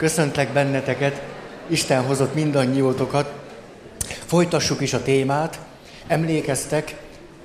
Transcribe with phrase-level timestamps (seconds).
[0.00, 1.22] Köszöntlek benneteket,
[1.66, 3.32] Isten hozott mindannyiótokat.
[4.26, 5.58] Folytassuk is a témát.
[6.06, 6.96] Emlékeztek,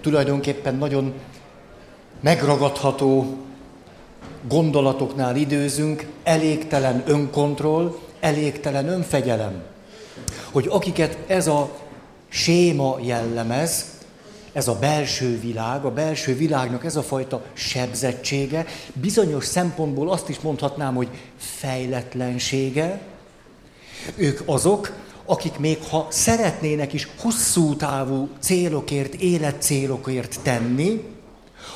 [0.01, 1.13] tulajdonképpen nagyon
[2.19, 3.37] megragadható
[4.47, 9.63] gondolatoknál időzünk, elégtelen önkontroll, elégtelen önfegyelem.
[10.51, 11.69] Hogy akiket ez a
[12.29, 13.85] séma jellemez,
[14.55, 20.39] ez a belső világ, a belső világnak ez a fajta sebzettsége, bizonyos szempontból azt is
[20.39, 23.01] mondhatnám, hogy fejletlensége,
[24.15, 24.93] ők azok,
[25.25, 31.03] akik még ha szeretnének is hosszú távú célokért, életcélokért tenni,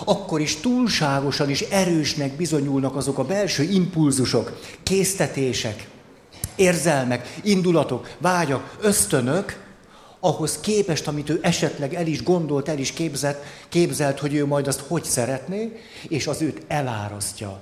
[0.06, 5.88] akkor is túlságosan is erősnek bizonyulnak azok a belső impulzusok, késztetések,
[6.56, 9.68] érzelmek, indulatok, vágyak, ösztönök,
[10.20, 14.68] ahhoz képest, amit ő esetleg el is gondolt, el is képzett, képzelt, hogy ő majd
[14.68, 17.60] azt hogy szeretné, és az őt elárasztja.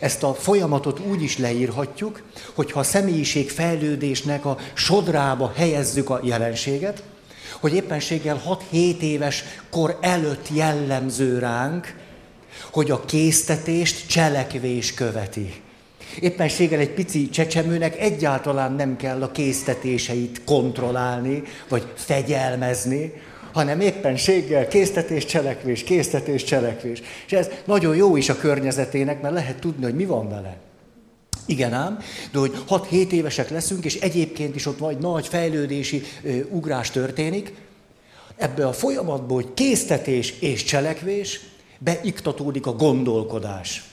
[0.00, 2.22] Ezt a folyamatot úgy is leírhatjuk,
[2.54, 7.02] hogyha a személyiség fejlődésnek a sodrába helyezzük a jelenséget,
[7.60, 8.42] hogy éppenséggel
[8.72, 11.94] 6-7 éves kor előtt jellemző ránk,
[12.70, 15.62] hogy a késztetést cselekvés követi.
[16.20, 23.12] Éppenséggel egy pici csecsemőnek egyáltalán nem kell a késztetéseit kontrollálni, vagy fegyelmezni,
[23.52, 27.02] hanem éppenséggel késztetés, cselekvés, késztetés, cselekvés.
[27.26, 30.56] És ez nagyon jó is a környezetének, mert lehet tudni, hogy mi van vele.
[31.46, 31.98] Igen ám,
[32.32, 37.52] de hogy 6-7 évesek leszünk, és egyébként is ott vagy nagy fejlődési ö, ugrás történik,
[38.36, 41.40] ebbe a folyamatból, hogy késztetés és cselekvés,
[41.78, 43.84] beiktatódik a gondolkodás.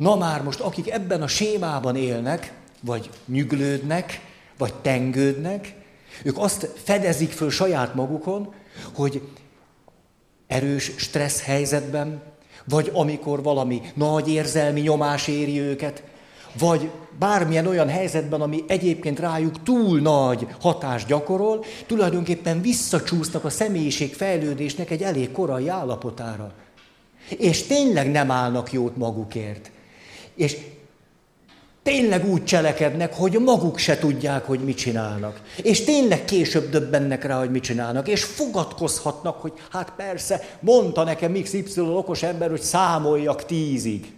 [0.00, 4.20] Na már most, akik ebben a sémában élnek, vagy nyüglődnek,
[4.58, 5.74] vagy tengődnek,
[6.22, 8.54] ők azt fedezik föl saját magukon,
[8.94, 9.22] hogy
[10.46, 12.22] erős stressz helyzetben,
[12.64, 16.02] vagy amikor valami nagy érzelmi nyomás éri őket,
[16.58, 24.14] vagy bármilyen olyan helyzetben, ami egyébként rájuk túl nagy hatást gyakorol, tulajdonképpen visszacsúsznak a személyiség
[24.14, 26.52] fejlődésnek egy elég korai állapotára.
[27.28, 29.70] És tényleg nem állnak jót magukért.
[30.34, 30.56] És
[31.82, 35.40] tényleg úgy cselekednek, hogy maguk se tudják, hogy mit csinálnak.
[35.62, 38.08] És tényleg később döbbennek rá, hogy mit csinálnak.
[38.08, 44.12] És fogadkozhatnak, hogy hát persze, mondta nekem XY okos ember, hogy számoljak tízig.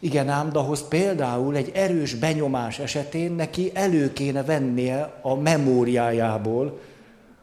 [0.00, 6.80] Igen ám, de ahhoz például egy erős benyomás esetén neki elő kéne vennie a memóriájából,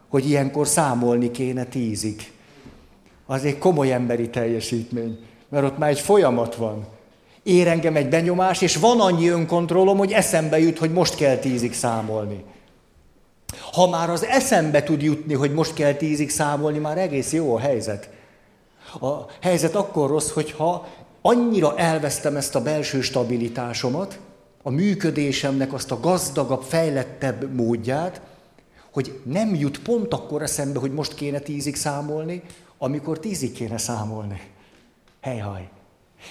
[0.08, 2.32] hogy ilyenkor számolni kéne tízig.
[3.26, 5.18] Az egy komoly emberi teljesítmény,
[5.48, 6.86] mert ott már egy folyamat van.
[7.42, 11.74] Ér engem egy benyomás, és van annyi önkontrollom, hogy eszembe jut, hogy most kell tízig
[11.74, 12.44] számolni.
[13.72, 17.58] Ha már az eszembe tud jutni, hogy most kell tízig számolni, már egész jó a
[17.58, 18.10] helyzet.
[19.00, 20.86] A helyzet akkor rossz, hogyha
[21.22, 24.18] annyira elvesztem ezt a belső stabilitásomat,
[24.62, 28.20] a működésemnek azt a gazdagabb, fejlettebb módját,
[28.92, 32.42] hogy nem jut pont akkor eszembe, hogy most kéne tízig számolni,
[32.78, 34.40] amikor tízig kéne számolni.
[35.20, 35.68] Helyhaj.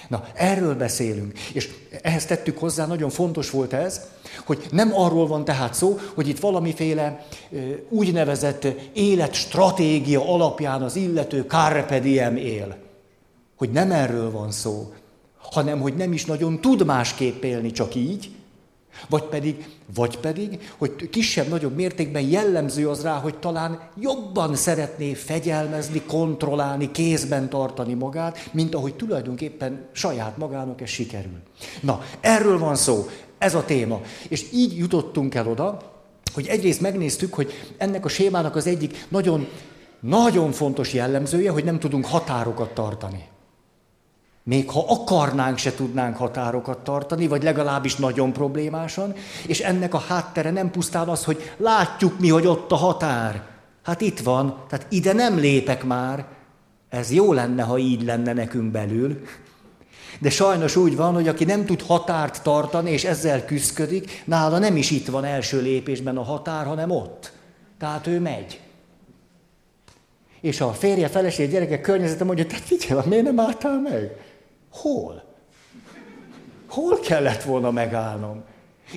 [0.08, 1.40] Na, erről beszélünk.
[1.54, 1.70] És
[2.02, 4.02] ehhez tettük hozzá, nagyon fontos volt ez,
[4.46, 7.26] hogy nem arról van tehát szó, hogy itt valamiféle
[7.90, 12.78] úgynevezett életstratégia alapján az illető carpe diem él.
[13.58, 14.94] Hogy nem erről van szó,
[15.38, 18.30] hanem hogy nem is nagyon tud másképp élni, csak így,
[19.10, 19.66] vagy pedig,
[19.96, 27.50] vagy pedig, hogy kisebb-nagyobb mértékben jellemző az rá, hogy talán jobban szeretné fegyelmezni, kontrollálni, kézben
[27.50, 31.40] tartani magát, mint ahogy tulajdonképpen saját magának ez sikerül.
[31.82, 33.08] Na, erről van szó,
[33.38, 34.02] ez a téma.
[34.28, 35.78] És így jutottunk el oda,
[36.34, 39.48] hogy egyrészt megnéztük, hogy ennek a sémának az egyik nagyon,
[40.00, 43.24] nagyon fontos jellemzője, hogy nem tudunk határokat tartani.
[44.52, 49.14] Még ha akarnánk, se tudnánk határokat tartani, vagy legalábbis nagyon problémásan,
[49.48, 53.44] és ennek a háttere nem pusztán az, hogy látjuk mi, hogy ott a határ.
[53.84, 56.26] Hát itt van, tehát ide nem lépek már.
[56.90, 59.22] Ez jó lenne, ha így lenne nekünk belül.
[60.20, 64.76] De sajnos úgy van, hogy aki nem tud határt tartani, és ezzel küzdik, nála nem
[64.76, 67.32] is itt van első lépésben a határ, hanem ott.
[67.80, 68.60] Tehát ő megy.
[70.42, 74.30] És a férje, feleség, gyerekek környezete mondja, tehát figyelj, miért nem álltál meg?
[74.72, 75.24] Hol?
[76.68, 78.44] Hol kellett volna megállnom?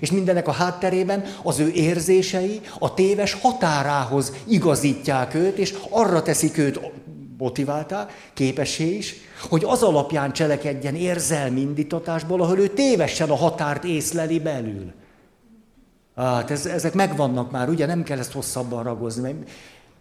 [0.01, 6.59] És mindennek a hátterében az ő érzései a téves határához igazítják őt, és arra teszik
[6.59, 6.81] őt
[7.39, 9.15] motiváltá, képessé is,
[9.49, 14.93] hogy az alapján cselekedjen érzelmi indítatásból, ahol ő tévesen a határt észleli belül.
[16.17, 19.51] Hát ez, ezek megvannak már, ugye nem kell ezt hosszabban ragozni, mert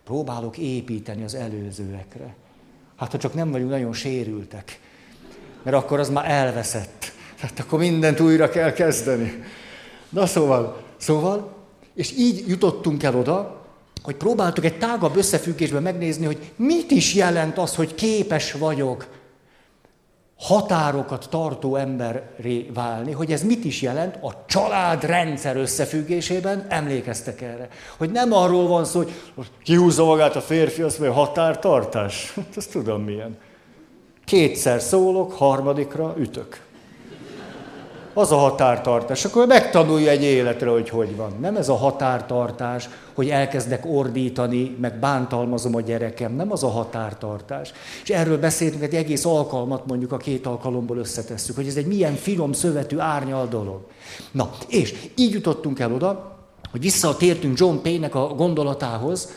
[0.03, 2.35] próbálok építeni az előzőekre.
[2.95, 4.79] Hát ha csak nem vagyunk nagyon sérültek
[5.63, 7.11] mert akkor az már elveszett.
[7.39, 9.43] Tehát akkor mindent újra kell kezdeni.
[10.09, 11.53] Na szóval, szóval,
[11.95, 13.61] és így jutottunk el oda,
[14.03, 19.07] hogy próbáltuk egy tágabb összefüggésben megnézni, hogy mit is jelent az, hogy képes vagyok
[20.37, 27.67] határokat tartó emberré válni, hogy ez mit is jelent a család rendszer összefüggésében, emlékeztek erre.
[27.97, 29.03] Hogy nem arról van szó,
[29.35, 32.31] hogy kihúzza magát a férfi, azt mondja, határtartás.
[32.35, 33.37] Hát azt tudom milyen.
[34.25, 36.61] Kétszer szólok, harmadikra ütök.
[38.13, 39.25] Az a határtartás.
[39.25, 41.33] Akkor megtanulja egy életre, hogy hogy van.
[41.41, 46.35] Nem ez a határtartás, hogy elkezdek ordítani, meg bántalmazom a gyerekem.
[46.35, 47.73] Nem az a határtartás.
[48.03, 52.15] És erről beszéltünk egy egész alkalmat, mondjuk a két alkalomból összetesszük, hogy ez egy milyen
[52.15, 53.79] finom szövetű árnyal dolog.
[54.31, 56.37] Na, és így jutottunk el oda,
[56.71, 59.29] hogy visszatértünk John Payne-nek a gondolatához,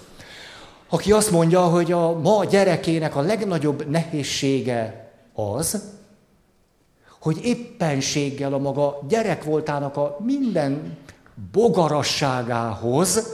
[0.88, 5.82] aki azt mondja, hogy a ma gyerekének a legnagyobb nehézsége az,
[7.20, 10.96] hogy éppenséggel a maga gyerekvoltának a minden
[11.52, 13.26] bogarasságához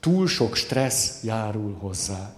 [0.00, 2.34] túl sok stressz járul hozzá.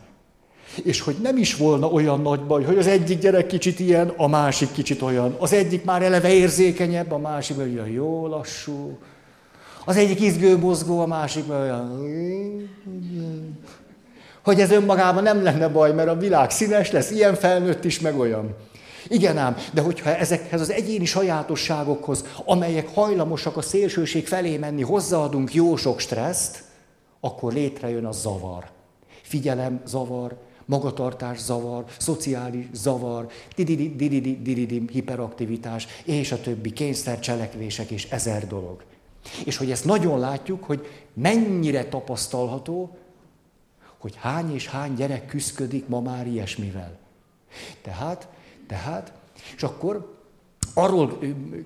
[0.82, 4.26] És hogy nem is volna olyan nagy baj, hogy az egyik gyerek kicsit ilyen, a
[4.26, 5.36] másik kicsit olyan.
[5.38, 8.98] Az egyik már eleve érzékenyebb, a másik olyan jó lassú.
[9.84, 12.02] Az egyik izgőmozgó, a másik olyan...
[14.44, 18.19] Hogy ez önmagában nem lenne baj, mert a világ színes lesz, ilyen felnőtt is, meg
[18.19, 18.56] olyan.
[19.08, 25.55] Igen ám, de hogyha ezekhez az egyéni sajátosságokhoz, amelyek hajlamosak a szélsőség felé menni, hozzáadunk
[25.55, 26.62] jó sok stresszt,
[27.20, 28.64] akkor létrejön a zavar.
[29.23, 33.26] Figyelem zavar, magatartás zavar, szociális zavar,
[33.56, 38.82] dididi, hiperaktivitás, és a többi kényszercselekvések és ezer dolog.
[39.44, 42.96] És hogy ezt nagyon látjuk, hogy mennyire tapasztalható,
[44.05, 46.99] hogy hány és hány gyerek küzdik ma már ilyesmivel.
[47.83, 48.29] Tehát
[48.67, 49.12] tehát,
[49.56, 50.19] és akkor
[50.75, 51.19] arról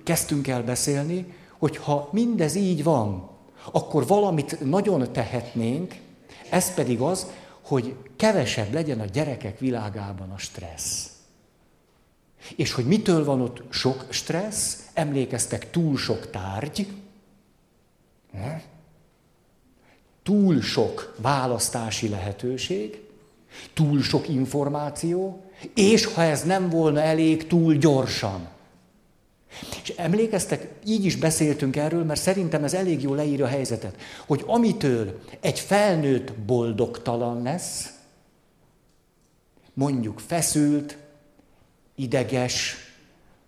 [0.03, 3.29] kezdtünk el beszélni, hogy ha mindez így van,
[3.71, 5.95] akkor valamit nagyon tehetnénk,
[6.49, 7.27] ez pedig az,
[7.61, 11.11] hogy kevesebb legyen a gyerekek világában a stressz.
[12.55, 16.87] És hogy mitől van ott sok stressz, emlékeztek, túl sok tárgy,
[20.29, 23.01] túl sok választási lehetőség,
[23.73, 25.43] túl sok információ,
[25.73, 28.47] és ha ez nem volna elég, túl gyorsan.
[29.83, 33.95] És emlékeztek, így is beszéltünk erről, mert szerintem ez elég jól leírja a helyzetet,
[34.27, 37.93] hogy amitől egy felnőtt boldogtalan lesz,
[39.73, 40.97] mondjuk feszült,
[41.95, 42.75] ideges,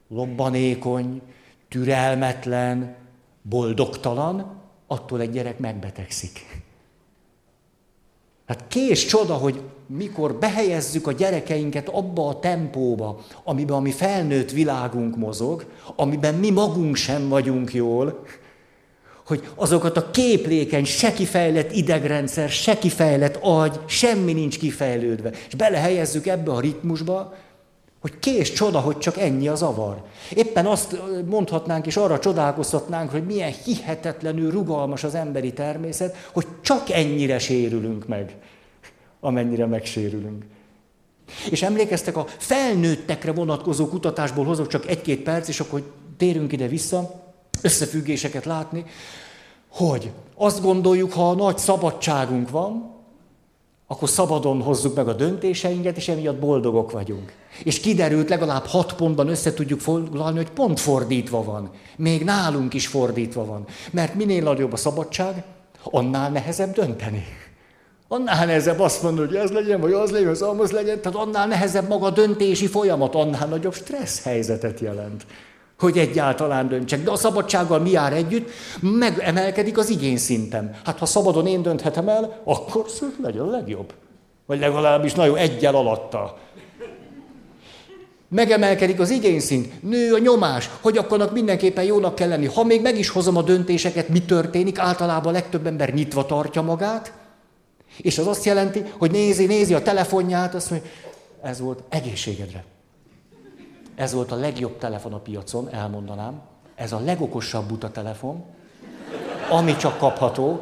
[0.07, 1.21] lobbanékony,
[1.67, 2.95] türelmetlen,
[3.41, 6.60] boldogtalan, attól egy gyerek megbetegszik.
[8.51, 14.51] Hát kés csoda, hogy mikor behelyezzük a gyerekeinket abba a tempóba, amiben a mi felnőtt
[14.51, 15.65] világunk mozog,
[15.95, 18.25] amiben mi magunk sem vagyunk jól,
[19.25, 26.27] hogy azokat a képlékeny, se kifejlett idegrendszer, se kifejlett agy, semmi nincs kifejlődve, és belehelyezzük
[26.27, 27.33] ebbe a ritmusba,
[28.01, 30.03] hogy kés csoda, hogy csak ennyi a zavar.
[30.35, 36.89] Éppen azt mondhatnánk, és arra csodálkozhatnánk, hogy milyen hihetetlenül rugalmas az emberi természet, hogy csak
[36.89, 38.35] ennyire sérülünk meg,
[39.19, 40.45] amennyire megsérülünk.
[41.49, 47.23] És emlékeztek, a felnőttekre vonatkozó kutatásból hozok csak egy-két perc, és akkor térünk ide vissza,
[47.61, 48.85] összefüggéseket látni,
[49.71, 52.90] hogy azt gondoljuk, ha a nagy szabadságunk van,
[53.91, 57.33] akkor szabadon hozzuk meg a döntéseinket, és emiatt boldogok vagyunk.
[57.63, 61.71] És kiderült, legalább hat pontban össze tudjuk foglalni, hogy pont fordítva van.
[61.97, 63.65] Még nálunk is fordítva van.
[63.91, 65.43] Mert minél nagyobb a szabadság,
[65.83, 67.25] annál nehezebb dönteni.
[68.07, 71.47] Annál nehezebb azt mondani, hogy ez legyen, vagy az legyen, az az legyen, tehát annál
[71.47, 75.25] nehezebb maga a döntési folyamat, annál nagyobb stressz helyzetet jelent
[75.81, 77.03] hogy egyáltalán döntsek.
[77.03, 78.49] De a szabadsággal mi jár együtt?
[78.81, 80.75] Megemelkedik az igényszintem.
[80.85, 82.85] Hát ha szabadon én dönthetem el, akkor
[83.21, 83.93] legyen legjobb.
[84.45, 86.37] Vagy legalábbis nagyon egyel alatta.
[88.27, 92.45] Megemelkedik az igényszint, nő a nyomás, hogy akarnak mindenképpen jónak kell lenni.
[92.45, 94.79] Ha még meg is hozom a döntéseket, mi történik?
[94.79, 97.13] Általában a legtöbb ember nyitva tartja magát,
[97.97, 100.89] és az azt jelenti, hogy nézi, nézi a telefonját, azt mondja,
[101.41, 102.63] ez volt egészségedre.
[104.01, 106.41] Ez volt a legjobb telefon a piacon, elmondanám.
[106.75, 108.43] Ez a legokosabb buta telefon,
[109.49, 110.61] ami csak kapható.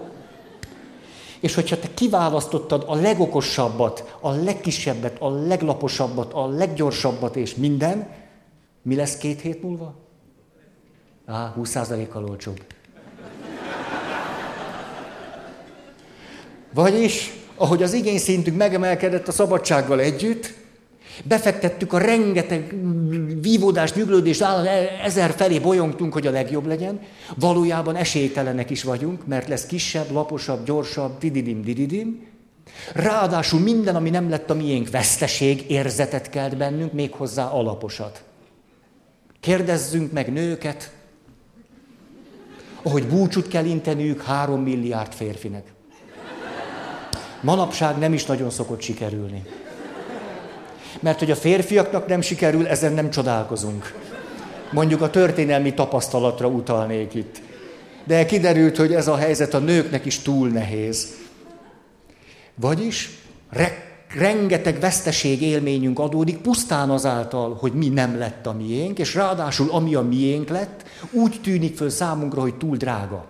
[1.39, 8.10] És hogyha te kiválasztottad a legokosabbat, a legkisebbet, a leglaposabbat, a leggyorsabbat és minden,
[8.81, 9.96] mi lesz két hét múlva?
[11.25, 12.65] Á, 20%-kal olcsóbb.
[16.74, 20.58] Vagyis, ahogy az igényszintünk megemelkedett a szabadsággal együtt,
[21.23, 22.75] Befektettük a rengeteg
[23.41, 24.43] vívódást, nyuglódást,
[25.03, 26.99] ezer felé bolyongtunk, hogy a legjobb legyen.
[27.35, 32.27] Valójában esélytelenek is vagyunk, mert lesz kisebb, laposabb, gyorsabb, dididim, dididim.
[32.93, 38.23] Ráadásul minden, ami nem lett a miénk, veszteség, érzetet kelt bennünk, méghozzá alaposat.
[39.39, 40.91] Kérdezzünk meg nőket,
[42.83, 45.63] ahogy búcsút kell inteniük három milliárd férfinek.
[47.41, 49.43] Manapság nem is nagyon szokott sikerülni.
[50.99, 53.93] Mert hogy a férfiaknak nem sikerül, ezen nem csodálkozunk.
[54.71, 57.41] Mondjuk a történelmi tapasztalatra utalnék itt.
[58.03, 61.15] De kiderült, hogy ez a helyzet a nőknek is túl nehéz.
[62.55, 63.09] Vagyis
[63.49, 69.71] re- rengeteg veszteség élményünk adódik pusztán azáltal, hogy mi nem lett a miénk, és ráadásul
[69.71, 73.25] ami a miénk lett, úgy tűnik föl számunkra, hogy túl drága.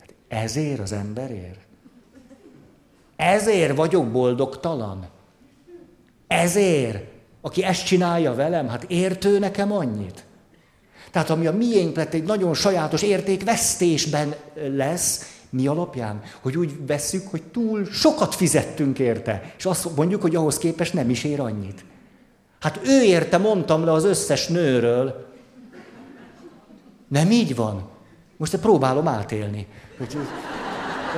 [0.00, 1.58] Hát ezért az emberért?
[3.16, 5.06] Ezért vagyok boldogtalan?
[6.26, 7.04] Ezért?
[7.40, 10.24] Aki ezt csinálja velem, hát értő nekem annyit?
[11.10, 14.34] Tehát ami a miénk lett egy nagyon sajátos értékvesztésben
[14.76, 16.22] lesz, mi alapján?
[16.40, 21.10] Hogy úgy vesszük, hogy túl sokat fizettünk érte, és azt mondjuk, hogy ahhoz képest nem
[21.10, 21.84] is ér annyit.
[22.60, 25.26] Hát ő érte mondtam le az összes nőről.
[27.08, 27.88] Nem így van.
[28.36, 29.66] Most próbálom átélni.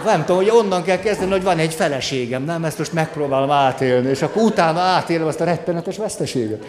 [0.05, 2.65] Nem tudom, hogy onnan kell kezdeni, hogy van egy feleségem, nem?
[2.65, 6.65] Ezt most megpróbálom átélni, és akkor utána átélem azt a rettenetes veszteséget.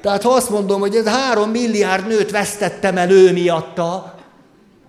[0.00, 4.14] Tehát ha azt mondom, hogy ez három milliárd nőt vesztettem el ő miatta,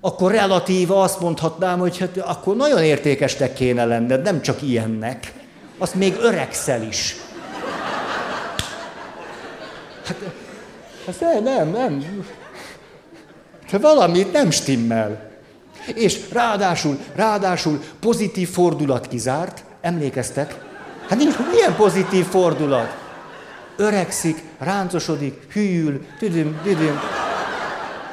[0.02, 5.34] akkor relatíva azt mondhatnám, hogy hát akkor nagyon értékesnek kéne lenned, nem csak ilyennek.
[5.78, 7.16] Azt még öregszel is.
[10.06, 10.18] Hát,
[11.06, 12.26] hát nem, nem, nem.
[13.70, 15.31] Te valamit nem stimmel.
[15.86, 20.56] És ráadásul, ráadásul pozitív fordulat kizárt, emlékeztek?
[21.10, 22.98] Hát nincs, milyen pozitív fordulat?
[23.78, 27.00] Öregszik, ráncosodik, hűl, tüdüm, tüdüm.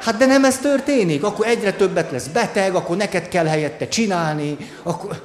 [0.01, 4.57] Hát de nem ez történik, akkor egyre többet lesz beteg, akkor neked kell helyette csinálni,
[4.83, 5.23] akkor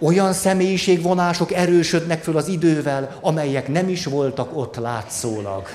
[0.00, 5.68] olyan személyiségvonások erősödnek föl az idővel, amelyek nem is voltak ott látszólag.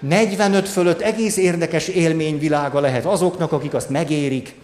[0.00, 4.54] 45 fölött egész érdekes élményvilága lehet azoknak, akik azt megérik.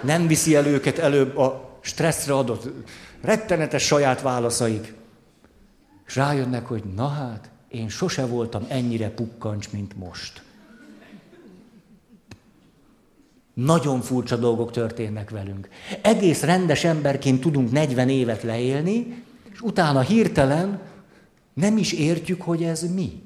[0.00, 2.68] Nem viszi el őket előbb a stresszre adott
[3.20, 4.94] rettenetes saját válaszaik.
[6.06, 10.42] És rájönnek, hogy na hát, én sose voltam ennyire pukkancs, mint most.
[13.54, 15.68] Nagyon furcsa dolgok történnek velünk.
[16.02, 20.80] Egész rendes emberként tudunk 40 évet leélni, és utána hirtelen
[21.54, 23.21] nem is értjük, hogy ez mi.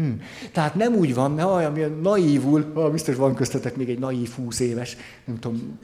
[0.00, 0.10] Hm.
[0.52, 4.30] Tehát nem úgy van, mert olyan milyen naívul, ah, biztos van köztetek még egy naív
[4.36, 5.78] húsz éves, nem tudom,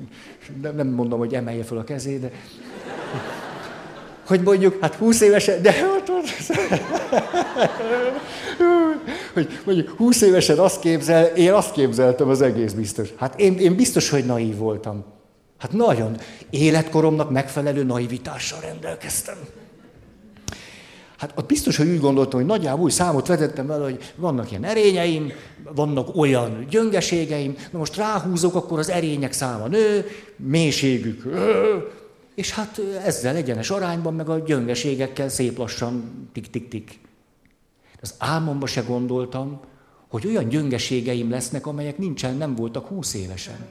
[0.62, 2.30] nem, nem mondom, hogy emelje fel a kezét, de
[4.26, 6.06] hogy mondjuk, hát 20 évesen, de ott,
[9.34, 13.08] hogy mondjuk 20 évesen azt képzel, én azt képzeltem az egész biztos.
[13.16, 15.04] Hát én, én biztos, hogy naív voltam.
[15.58, 16.16] Hát nagyon.
[16.50, 19.36] Életkoromnak megfelelő naivitással rendelkeztem.
[21.16, 24.64] Hát ott biztos, hogy úgy gondoltam, hogy nagyjából úgy számot vetettem vele, hogy vannak ilyen
[24.64, 25.32] erényeim,
[25.74, 30.06] vannak olyan gyöngeségeim, na most ráhúzok, akkor az erények száma nő,
[30.36, 31.22] mélységük
[32.36, 36.98] és hát ezzel egyenes arányban, meg a gyöngeségekkel szép lassan tik-tik-tik.
[38.00, 39.60] Az álmomba se gondoltam,
[40.08, 43.66] hogy olyan gyöngeségeim lesznek, amelyek nincsen, nem voltak húsz évesen.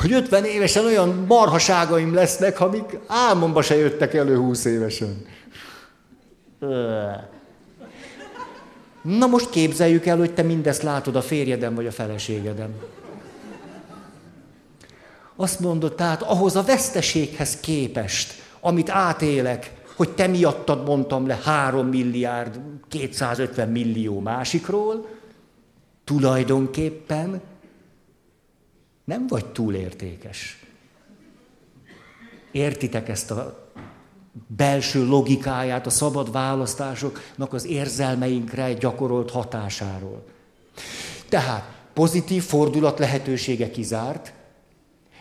[0.00, 5.26] Hogy ötven évesen olyan marhaságaim lesznek, amik álmomba se jöttek elő húsz évesen.
[9.02, 12.74] Na most képzeljük el, hogy te mindezt látod a férjedem vagy a feleségedem.
[15.36, 21.86] Azt mondod, tehát ahhoz a veszteséghez képest, amit átélek, hogy te miattad mondtam le 3
[21.86, 25.08] milliárd 250 millió másikról,
[26.04, 27.40] tulajdonképpen
[29.08, 30.64] nem vagy túl értékes.
[32.50, 33.70] Értitek ezt a
[34.46, 40.24] belső logikáját, a szabad választásoknak az érzelmeinkre gyakorolt hatásáról.
[41.28, 44.32] Tehát pozitív fordulat lehetősége kizárt,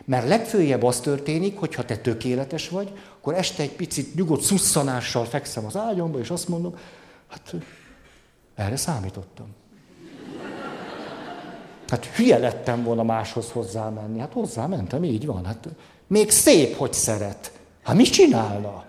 [0.06, 5.26] mert legfőjebb az történik, hogy ha te tökéletes vagy, akkor este egy picit nyugodt szusszanással
[5.26, 6.76] fekszem az ágyomba, és azt mondom,
[7.28, 7.56] hát
[8.56, 9.48] erre számítottam.
[11.88, 14.20] Hát hülye lettem volna máshoz hozzámenni.
[14.20, 15.46] Hát hozzámentem, így van.
[15.46, 15.68] Hát
[16.08, 17.52] még szép, hogy szeret.
[17.84, 18.86] Hát mit csinálna?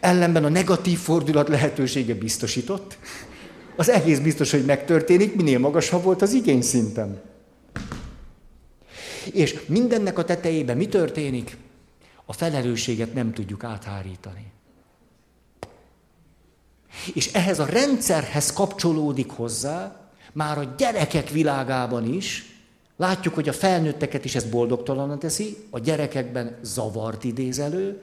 [0.00, 2.98] Ellenben a negatív fordulat lehetősége biztosított,
[3.76, 7.20] Az egész biztos, hogy megtörténik, minél magasabb volt az igény szintem.
[9.32, 11.56] És mindennek a tetejében mi történik?
[12.24, 14.52] A felelősséget nem tudjuk áthárítani.
[17.14, 19.96] És ehhez a rendszerhez kapcsolódik hozzá,
[20.32, 22.54] már a gyerekek világában is,
[22.96, 28.00] látjuk, hogy a felnőtteket is ez boldogtalan teszi, a gyerekekben zavart idéz elő,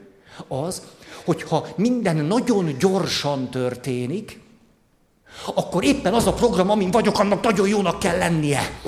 [0.48, 0.82] az,
[1.26, 4.42] hogyha minden nagyon gyorsan történik,
[5.56, 8.80] akkor éppen az a program, amin vagyok, annak nagyon jónak kell lennie.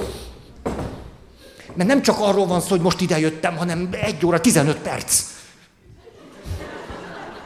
[1.74, 5.24] Mert nem csak arról van szó, hogy most ide jöttem, hanem egy óra 15 perc.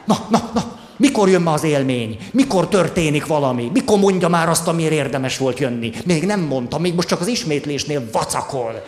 [0.04, 2.18] Na, na, na, mikor jön ma az élmény?
[2.32, 3.70] Mikor történik valami?
[3.72, 5.92] Mikor mondja már azt, amiért érdemes volt jönni?
[6.04, 8.84] Még nem mondta, még most csak az ismétlésnél vacakol.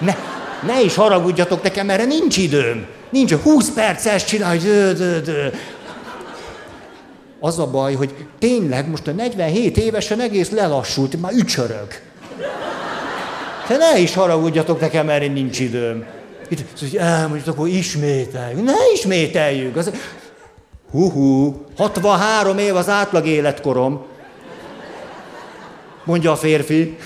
[0.00, 0.16] Ne,
[0.66, 2.86] ne is haragudjatok nekem, erre nincs időm.
[3.10, 5.46] Nincs, 20 perc ezt csinálj, dö, dö, dö.
[7.40, 11.86] Az a baj, hogy tényleg most a 47 évesen egész lelassult, már ücsörög.
[13.66, 16.04] Te ne is haragudjatok nekem, erre nincs időm.
[16.48, 18.64] Itt, hogy elmondjuk, akkor ismételjük.
[18.64, 19.76] Ne ismételjük.
[19.76, 19.90] Az,
[20.94, 24.06] hú, hú, 63 év az átlag életkorom.
[26.04, 26.96] Mondja a férfi.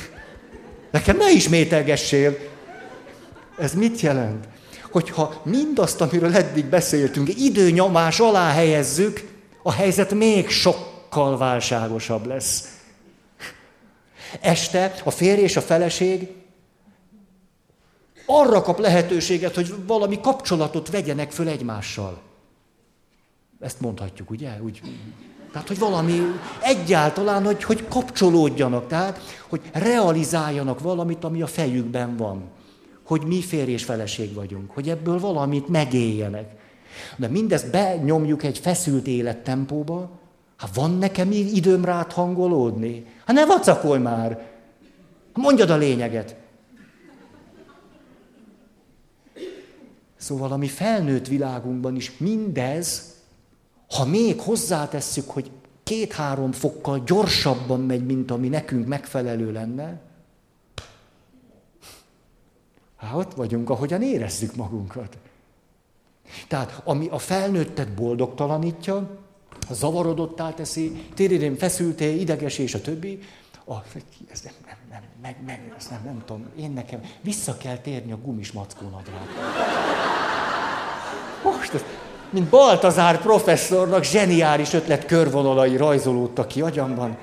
[0.91, 2.39] Nekem ne ismételgessél.
[3.59, 4.49] Ez mit jelent?
[4.91, 9.29] Hogyha mindazt, amiről eddig beszéltünk, időnyomás alá helyezzük,
[9.63, 12.79] a helyzet még sokkal válságosabb lesz.
[14.41, 16.29] Este a férj és a feleség
[18.27, 22.28] arra kap lehetőséget, hogy valami kapcsolatot vegyenek föl egymással.
[23.61, 24.63] Ezt mondhatjuk, ugye?
[24.63, 24.81] Úgy,
[25.53, 26.21] tehát, hogy valami
[26.63, 32.43] egyáltalán, hogy, hogy kapcsolódjanak, tehát, hogy realizáljanak valamit, ami a fejükben van.
[33.05, 36.57] Hogy mi férj és feleség vagyunk, hogy ebből valamit megéljenek.
[37.17, 40.11] De mindezt benyomjuk egy feszült élettempóba,
[40.57, 43.05] hát van nekem időm rád hangolódni?
[43.25, 44.47] Hát ne vacakolj már!
[45.35, 46.37] Mondjad a lényeget.
[50.17, 53.17] Szóval a mi felnőtt világunkban is mindez,
[53.91, 55.51] ha még hozzátesszük, hogy
[55.83, 60.01] két-három fokkal gyorsabban megy, mint ami nekünk megfelelő lenne,
[62.97, 65.19] hát ott vagyunk, ahogyan érezzük magunkat.
[66.49, 69.19] Tehát ami a felnőttet boldogtalanítja,
[69.71, 73.19] zavarodottá teszi, téridén feszülté, ideges és a többi,
[73.67, 73.75] a,
[74.31, 78.13] ez nem, nem, nem, meg, meg, ezt nem, nem tudom, én nekem vissza kell térni
[78.13, 79.43] a gumis mackónadrágra.
[81.45, 81.83] Most, ez,
[82.31, 87.17] mint Baltazár professzornak zseniális ötlet körvonalai rajzolódtak ki agyamban.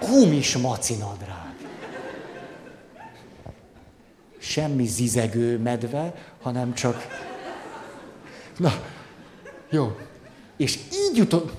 [0.00, 1.40] Gumis macinadrág.
[4.38, 7.06] Semmi zizegő medve, hanem csak
[8.56, 8.72] Na,
[9.70, 9.96] jó.
[10.56, 11.52] És így jutott...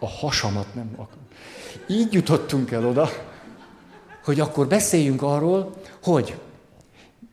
[0.00, 1.18] A hasamat nem akar.
[1.86, 3.08] Így jutottunk el oda,
[4.24, 6.38] hogy akkor beszéljünk arról, hogy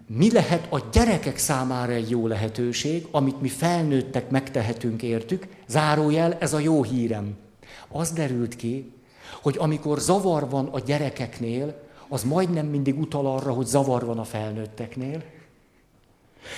[0.07, 5.47] mi lehet a gyerekek számára egy jó lehetőség, amit mi felnőttek megtehetünk értük.
[5.67, 7.37] Zárójel, ez a jó hírem.
[7.87, 8.91] Az derült ki,
[9.41, 14.23] hogy amikor zavar van a gyerekeknél, az majdnem mindig utal arra, hogy zavar van a
[14.23, 15.23] felnőtteknél.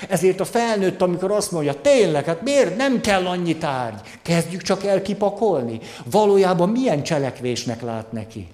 [0.10, 4.01] Ezért a felnőtt, amikor azt mondja, tényleg, hát miért nem kell annyi tárgy?
[4.21, 5.79] Kezdjük csak el kipakolni.
[6.12, 8.47] Valójában milyen cselekvésnek lát neki?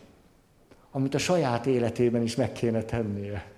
[0.92, 3.53] Amit a saját életében is meg kéne tennie.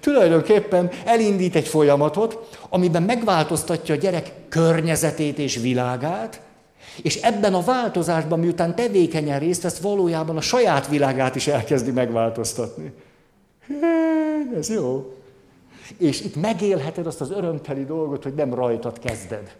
[0.00, 6.40] Tulajdonképpen elindít egy folyamatot, amiben megváltoztatja a gyerek környezetét és világát,
[7.02, 12.92] és ebben a változásban, miután tevékenyen részt vesz, valójában a saját világát is elkezdi megváltoztatni.
[14.56, 15.14] Ez jó.
[15.98, 19.56] És itt megélheted azt az örömteli dolgot, hogy nem rajtad kezded.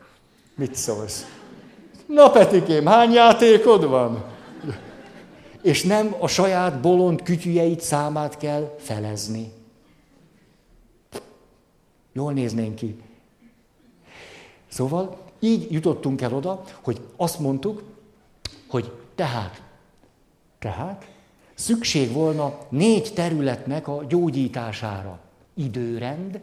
[0.55, 1.27] Mit szólsz?
[2.07, 4.25] Na Petikém, hány játékod van?
[5.63, 9.53] És nem a saját bolond kütyüjeid számát kell felezni.
[12.13, 12.97] Jól néznénk ki.
[14.69, 17.83] Szóval így jutottunk el oda, hogy azt mondtuk,
[18.69, 19.63] hogy tehát,
[20.59, 21.11] tehát
[21.55, 25.21] szükség volna négy területnek a gyógyítására
[25.55, 26.41] időrend,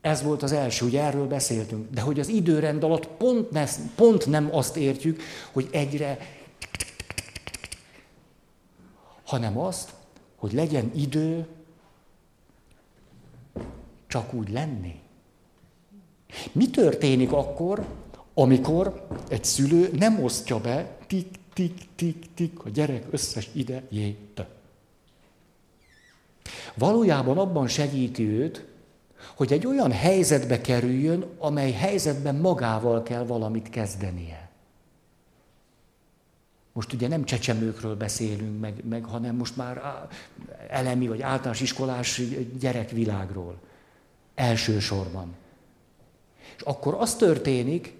[0.00, 1.90] ez volt az első, ugye erről beszéltünk.
[1.90, 3.64] De hogy az időrend alatt pont, ne,
[3.94, 6.18] pont nem azt értjük, hogy egyre,
[9.24, 9.92] hanem azt,
[10.36, 11.46] hogy legyen idő
[14.08, 15.00] csak úgy lenni.
[16.52, 17.86] Mi történik akkor,
[18.34, 24.42] amikor egy szülő nem osztja be tik, tik, tik, tik a gyerek összes idejét?
[26.74, 28.66] Valójában abban segíti őt,
[29.36, 34.48] hogy egy olyan helyzetbe kerüljön, amely helyzetben magával kell valamit kezdenie.
[36.72, 40.06] Most ugye nem csecsemőkről beszélünk, meg, meg, hanem most már
[40.68, 42.22] elemi vagy általános iskolás
[42.58, 43.58] gyerekvilágról.
[44.38, 45.34] Elsősorban.
[46.56, 47.94] És akkor az történik,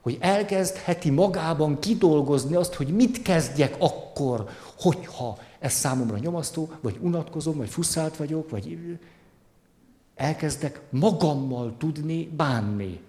[0.00, 7.56] hogy elkezdheti magában kidolgozni azt, hogy mit kezdjek akkor, hogyha ez számomra nyomasztó, vagy unatkozom,
[7.56, 8.78] vagy fuszált vagyok, vagy
[10.14, 13.00] elkezdek magammal tudni bánni.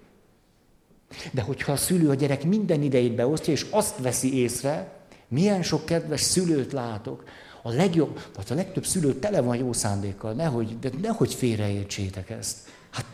[1.31, 4.93] De hogyha a szülő a gyerek minden idejét beosztja, és azt veszi észre,
[5.27, 7.23] milyen sok kedves szülőt látok,
[7.65, 12.57] a legjobb, vagy a legtöbb szülő tele van jó szándékkal, nehogy, de nehogy félreértsétek ezt.
[12.89, 13.05] Hát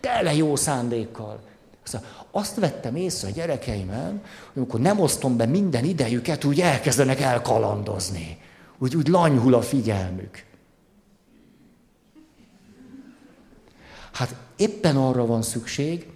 [0.00, 1.40] tele jó szándékkal.
[2.30, 4.10] Azt vettem észre a gyerekeimen,
[4.52, 8.38] hogy amikor nem osztom be minden idejüket, úgy elkezdenek elkalandozni.
[8.78, 10.44] Úgy, úgy lanyhul a figyelmük.
[14.12, 16.06] Hát éppen arra van szükség,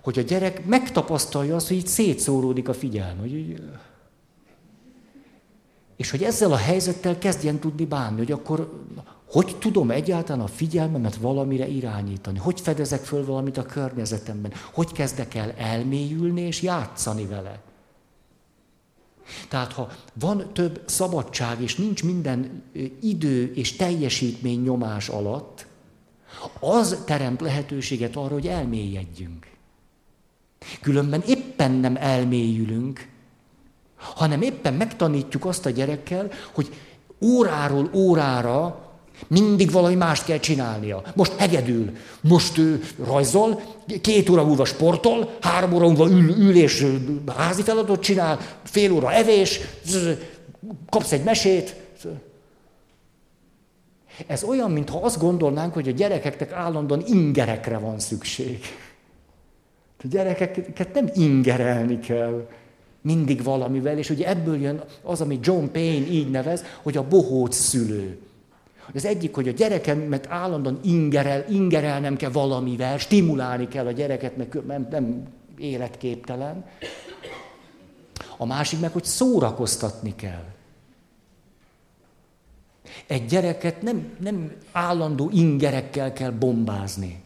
[0.00, 3.20] hogy a gyerek megtapasztalja azt, hogy így szétszóródik a figyelme.
[3.20, 3.62] Hogy
[5.98, 8.86] és hogy ezzel a helyzettel kezdjen tudni bánni, hogy akkor
[9.30, 12.38] hogy tudom egyáltalán a figyelmemet valamire irányítani?
[12.38, 14.52] Hogy fedezek föl valamit a környezetemben?
[14.72, 17.60] Hogy kezdek el elmélyülni és játszani vele?
[19.48, 22.62] Tehát ha van több szabadság, és nincs minden
[23.00, 25.66] idő és teljesítmény nyomás alatt,
[26.60, 29.46] az teremt lehetőséget arra, hogy elmélyedjünk.
[30.80, 33.08] Különben éppen nem elmélyülünk,
[33.98, 36.68] hanem éppen megtanítjuk azt a gyerekkel, hogy
[37.20, 38.88] óráról órára
[39.26, 41.02] mindig valami mást kell csinálnia.
[41.14, 43.60] Most hegedül, most ő rajzol,
[44.00, 46.86] két óra múlva sportol, három óra múlva ül, ül és
[47.36, 49.60] házi feladatot csinál, fél óra evés,
[50.88, 51.76] kapsz egy mesét.
[54.26, 58.60] Ez olyan, mintha azt gondolnánk, hogy a gyerekeknek állandóan ingerekre van szükség.
[60.02, 62.48] A gyerekeket nem ingerelni kell
[63.08, 67.56] mindig valamivel, és ugye ebből jön az, amit John Payne így nevez, hogy a bohóc
[67.56, 68.18] szülő.
[68.94, 74.66] Az egyik, hogy a gyerekemet állandóan ingerel, ingerelnem kell valamivel, stimulálni kell a gyereket, mert
[74.66, 75.22] nem, nem
[75.58, 76.64] életképtelen.
[78.36, 80.44] A másik meg, hogy szórakoztatni kell.
[83.06, 87.22] Egy gyereket nem, nem állandó ingerekkel kell bombázni,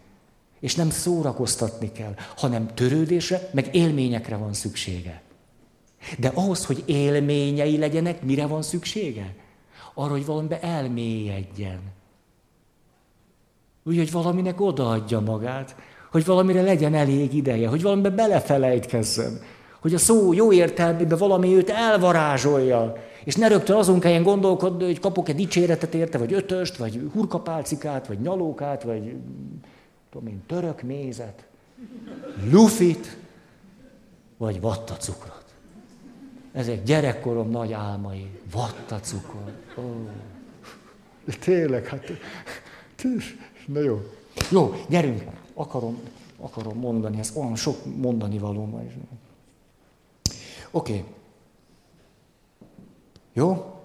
[0.61, 5.23] és nem szórakoztatni kell, hanem törődésre, meg élményekre van szüksége.
[6.19, 9.35] De ahhoz, hogy élményei legyenek, mire van szüksége?
[9.95, 11.81] Arra, hogy valamibe elmélyedjen.
[13.85, 15.75] Úgy, hogy valaminek odaadja magát,
[16.11, 19.41] hogy valamire legyen elég ideje, hogy valamibe belefelejtkezzen,
[19.81, 25.01] hogy a szó jó értelmében valami őt elvarázsolja, és ne rögtön azon kelljen gondolkodni, hogy
[25.01, 29.17] kapok-e dicséretet érte, vagy ötöst, vagy hurkapálcikát, vagy nyalókát, vagy
[30.11, 31.47] tudom én, török mézet,
[32.51, 33.17] lufit,
[34.37, 35.42] vagy vattacukrot.
[36.53, 38.41] Ezek gyerekkorom nagy álmai.
[38.51, 39.53] Vatta cukor.
[39.79, 40.09] Ó.
[41.25, 42.11] De tényleg, hát...
[43.67, 44.01] Na jó.
[44.51, 45.25] Jó, gyerünk.
[45.55, 46.01] Akarom,
[46.41, 48.93] akarom mondani, ez olyan sok mondani való ma is.
[50.71, 50.93] Oké.
[50.93, 51.05] Okay.
[53.33, 53.77] Jó?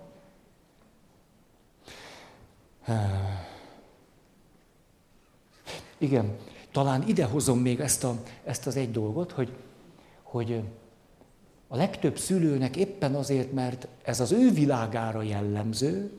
[5.97, 6.35] Igen,
[6.71, 9.55] talán idehozom még ezt, a, ezt az egy dolgot, hogy,
[10.23, 10.63] hogy
[11.67, 16.11] a legtöbb szülőnek éppen azért, mert ez az ő világára jellemző,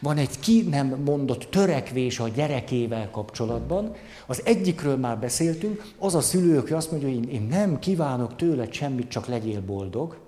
[0.00, 3.94] van egy ki nem mondott törekvés a gyerekével kapcsolatban.
[4.26, 8.72] Az egyikről már beszéltünk, az a szülő, aki azt mondja, hogy én, nem kívánok tőled
[8.72, 10.18] semmit, csak legyél boldog.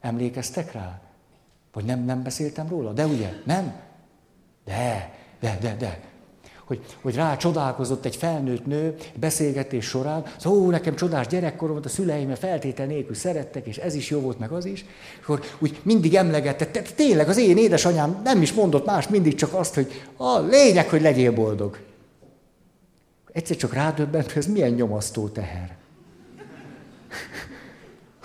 [0.00, 1.00] Emlékeztek rá?
[1.72, 2.92] Vagy nem, nem beszéltem róla?
[2.92, 3.32] De ugye?
[3.44, 3.74] Nem?
[4.64, 6.00] De, de, de, de
[6.64, 11.86] hogy, hogy rá csodálkozott egy felnőtt nő beszélgetés során, szóval ó, nekem csodás gyerekkorom volt,
[11.86, 14.84] a szüleim feltétel nélkül szerettek, és ez is jó volt, meg az is.
[15.22, 19.52] Akkor úgy mindig emlegette, te, tényleg az én édesanyám nem is mondott más, mindig csak
[19.52, 21.78] azt, hogy a lényeg, hogy legyél boldog.
[23.32, 25.76] Egyszer csak rádöbbent, hogy ez milyen nyomasztó teher.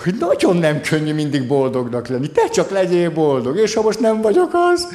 [0.04, 2.32] Hogy nagyon nem könnyű mindig boldognak lenni.
[2.32, 4.88] Te csak legyél boldog, és ha most nem vagyok az,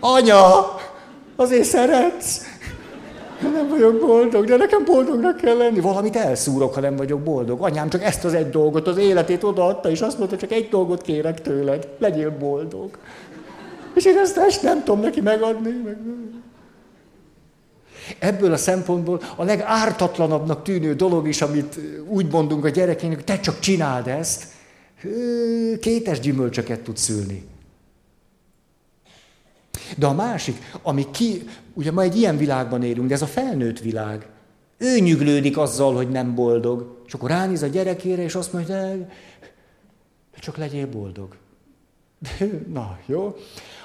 [0.00, 0.74] anya,
[1.36, 2.55] azért szeretsz.
[3.42, 5.80] Nem vagyok boldog, de nekem boldognak kell lenni.
[5.80, 7.62] Valamit elszúrok, ha nem vagyok boldog.
[7.62, 11.02] Anyám csak ezt az egy dolgot, az életét odaadta, és azt mondta, csak egy dolgot
[11.02, 12.98] kérek tőled, legyél boldog.
[13.94, 15.70] És én ezt, ezt nem tudom neki megadni.
[15.84, 15.96] Meg...
[18.18, 23.58] Ebből a szempontból a legártatlanabbnak tűnő dolog is, amit úgy mondunk a gyerekének, te csak
[23.58, 24.44] csináld ezt,
[25.80, 27.44] kétes gyümölcsöket tud szülni.
[29.96, 31.42] De a másik, ami ki,
[31.74, 34.26] ugye ma egy ilyen világban élünk, de ez a felnőtt világ.
[34.78, 37.02] Ő nyüglődik azzal, hogy nem boldog.
[37.06, 41.36] És akkor ránéz a gyerekére, és azt mondja, de csak legyél boldog.
[42.72, 43.36] Na, jó.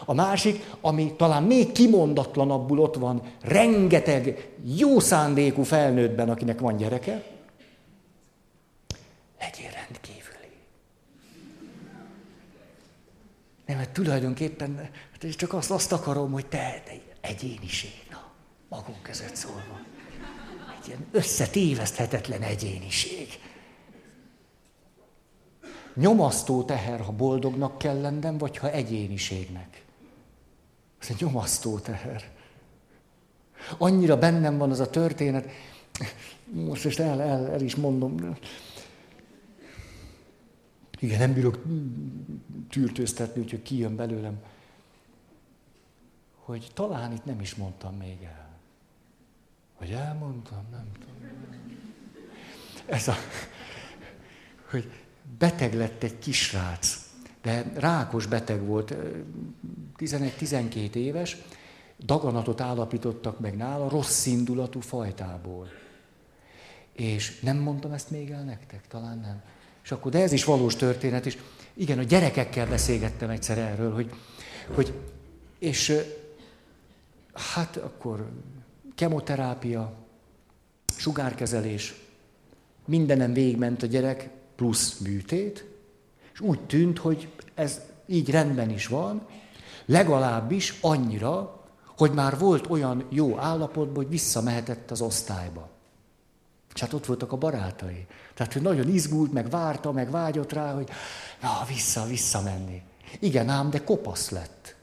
[0.05, 7.23] A másik, ami talán még kimondatlanabbul ott van, rengeteg jó szándékú felnőttben, akinek van gyereke,
[9.39, 10.10] legyél rendkívüli.
[13.71, 18.31] Nem, mert tulajdonképpen hát csak azt, azt akarom, hogy te, te egyéniség, na,
[18.69, 19.79] magunk között szólva.
[20.81, 23.27] Egy ilyen összetéveszthetetlen egyéniség.
[25.93, 29.83] Nyomasztó teher, ha boldognak kell lennem, vagy ha egyéniségnek.
[30.99, 32.31] Ez egy nyomasztó teher.
[33.77, 35.49] Annyira bennem van az a történet,
[36.45, 38.37] most ezt el, el, el is mondom.
[41.01, 41.63] Igen, nem bírok
[42.69, 44.39] tűrtőztetni, úgyhogy kijön belőlem,
[46.35, 48.49] hogy talán itt nem is mondtam még el.
[49.79, 51.15] Vagy elmondtam, nem tudom.
[52.85, 53.15] Ez a,
[54.69, 54.91] hogy
[55.37, 57.09] beteg lett egy kisrác,
[57.41, 58.95] de rákos beteg volt,
[59.97, 61.37] 11-12 éves,
[61.99, 65.67] daganatot állapítottak meg nála rossz indulatú fajtából.
[66.93, 68.87] És nem mondtam ezt még el nektek?
[68.87, 69.41] Talán nem.
[69.83, 71.37] És akkor, de ez is valós történet, és
[71.73, 74.13] igen, a gyerekekkel beszélgettem egyszer erről, hogy,
[74.73, 74.93] hogy
[75.59, 75.93] és
[77.33, 78.29] hát akkor
[78.95, 79.93] kemoterápia,
[80.97, 81.95] sugárkezelés,
[82.85, 85.65] mindenem végigment a gyerek, plusz műtét,
[86.33, 89.27] és úgy tűnt, hogy ez így rendben is van,
[89.85, 91.63] legalábbis annyira,
[91.97, 95.69] hogy már volt olyan jó állapotban, hogy visszamehetett az osztályba.
[96.73, 98.07] És hát ott voltak a barátai.
[98.33, 100.89] Tehát, hogy nagyon izgult, meg várta, meg vágyott rá, hogy
[101.41, 102.83] na, vissza, visszamenni.
[103.19, 104.75] Igen ám, de kopasz lett.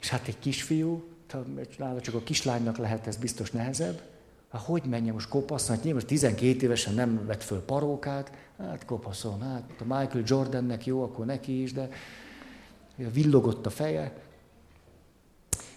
[0.00, 1.04] És hát egy kisfiú,
[1.78, 4.02] nála csak a kislánynak lehet ez biztos nehezebb,
[4.52, 5.76] Hát hogy menjen most kopaszon?
[5.76, 11.02] Hát nyilván 12 évesen nem vett föl parókát, hát kopaszon, hát a Michael Jordannek jó,
[11.02, 11.88] akkor neki is, de
[12.96, 14.22] villogott a feje,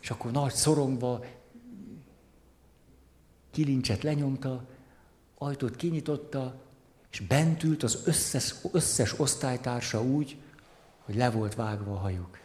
[0.02, 1.24] és akkor nagy szorongva
[3.52, 4.66] kilincset lenyomta,
[5.44, 6.62] ajtót kinyitotta,
[7.12, 10.38] és bent ült az összes, összes osztálytársa úgy,
[11.00, 12.40] hogy le volt vágva a hajuk.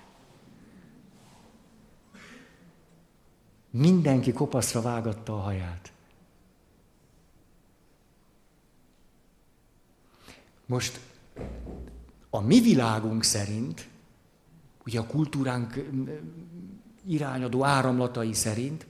[3.70, 5.92] Mindenki kopaszra vágatta a haját.
[10.66, 11.00] Most
[12.30, 13.88] a mi világunk szerint,
[14.84, 15.84] ugye a kultúránk
[17.06, 18.86] irányadó áramlatai szerint,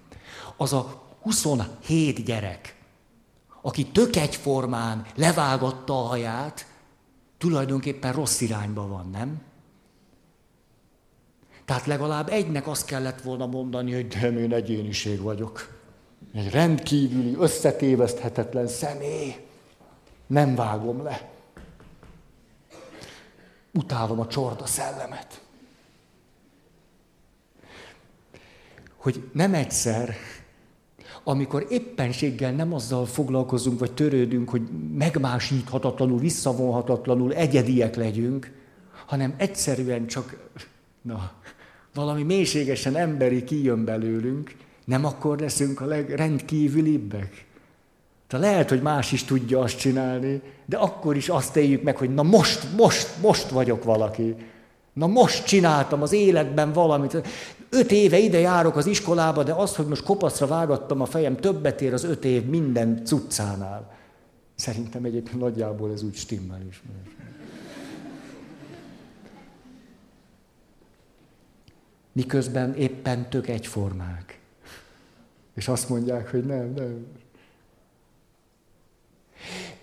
[0.56, 2.77] az a 27 gyerek,
[3.60, 6.66] aki tök egyformán levágatta a haját,
[7.38, 9.42] tulajdonképpen rossz irányba van, nem?
[11.64, 15.78] Tehát legalább egynek azt kellett volna mondani, hogy de én egyéniség vagyok.
[16.34, 19.46] Egy rendkívüli, összetéveszthetetlen személy.
[20.26, 21.30] Nem vágom le.
[23.72, 25.40] Utálom a csorda szellemet.
[28.96, 30.14] Hogy nem egyszer,
[31.28, 34.62] amikor éppenséggel nem azzal foglalkozunk, vagy törődünk, hogy
[34.94, 38.52] megmásíthatatlanul, visszavonhatatlanul egyediek legyünk,
[39.06, 40.36] hanem egyszerűen csak,
[41.02, 41.32] na,
[41.94, 47.46] valami mélységesen emberi kijön belőlünk, nem akkor leszünk a legrendkívülibbek.
[48.26, 52.14] Tehát lehet, hogy más is tudja azt csinálni, de akkor is azt éljük meg, hogy
[52.14, 54.34] na most, most, most vagyok valaki.
[54.92, 57.22] Na most csináltam az életben valamit.
[57.70, 61.80] Öt éve ide járok az iskolába, de az, hogy most kopaszra vágattam a fejem, többet
[61.80, 63.96] ér az öt év minden cuccánál.
[64.54, 66.82] Szerintem egyébként nagyjából ez úgy stimmel is.
[72.12, 74.40] Miközben éppen tök egyformák.
[75.54, 77.06] És azt mondják, hogy nem, nem,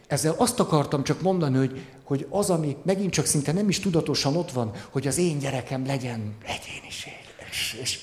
[0.08, 4.36] ezzel azt akartam csak mondani, hogy, hogy az, ami megint csak szinte nem is tudatosan
[4.36, 7.25] ott van, hogy az én gyerekem legyen egyéniség.
[7.56, 8.00] És, és,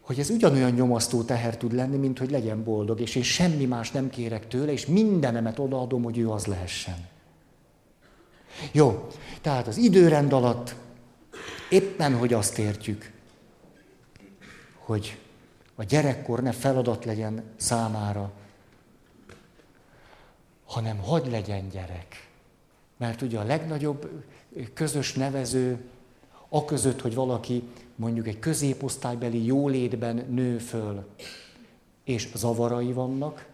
[0.00, 3.90] hogy ez ugyanolyan nyomasztó teher tud lenni, mint hogy legyen boldog, és én semmi más
[3.90, 7.08] nem kérek tőle, és mindenemet odaadom, hogy ő az lehessen.
[8.72, 9.06] Jó,
[9.40, 10.74] tehát az időrend alatt
[11.68, 13.12] éppen, hogy azt értjük,
[14.78, 15.18] hogy
[15.74, 18.32] a gyerekkor ne feladat legyen számára,
[20.64, 22.28] hanem hagy legyen gyerek.
[22.96, 24.24] Mert ugye a legnagyobb
[24.74, 25.84] közös nevező,
[26.50, 27.62] a között, hogy valaki
[27.96, 31.06] mondjuk egy középosztálybeli jólétben nő föl,
[32.04, 33.48] és zavarai vannak,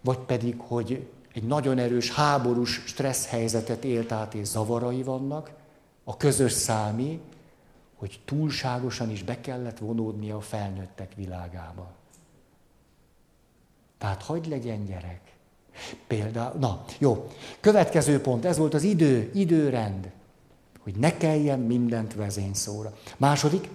[0.00, 5.50] vagy pedig, hogy egy nagyon erős háborús stressz helyzetet élt át, és zavarai vannak,
[6.04, 7.20] a közös számi,
[7.96, 11.90] hogy túlságosan is be kellett vonódnia a felnőttek világába.
[13.98, 15.20] Tehát hagyd legyen gyerek.
[16.06, 17.28] Például, na, jó.
[17.60, 20.10] Következő pont, ez volt az idő, időrend.
[20.86, 22.96] Hogy ne kelljen mindent vezényszóra.
[23.16, 23.68] Második,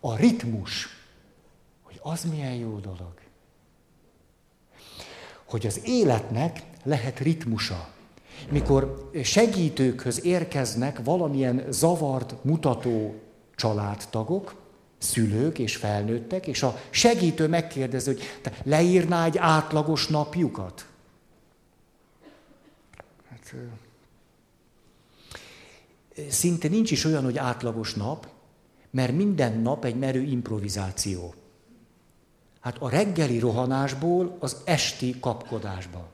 [0.00, 0.88] a ritmus.
[1.82, 3.12] Hogy az milyen jó dolog.
[5.44, 7.88] Hogy az életnek lehet ritmusa.
[8.50, 13.14] Mikor segítőkhöz érkeznek valamilyen zavart mutató
[13.56, 14.54] családtagok,
[14.98, 20.86] szülők és felnőttek, és a segítő megkérdezi, hogy te leírná egy átlagos napjukat?
[23.28, 23.54] Hát,
[26.28, 28.28] szinte nincs is olyan, hogy átlagos nap,
[28.90, 31.34] mert minden nap egy merő improvizáció.
[32.60, 36.08] Hát a reggeli rohanásból az esti kapkodásba.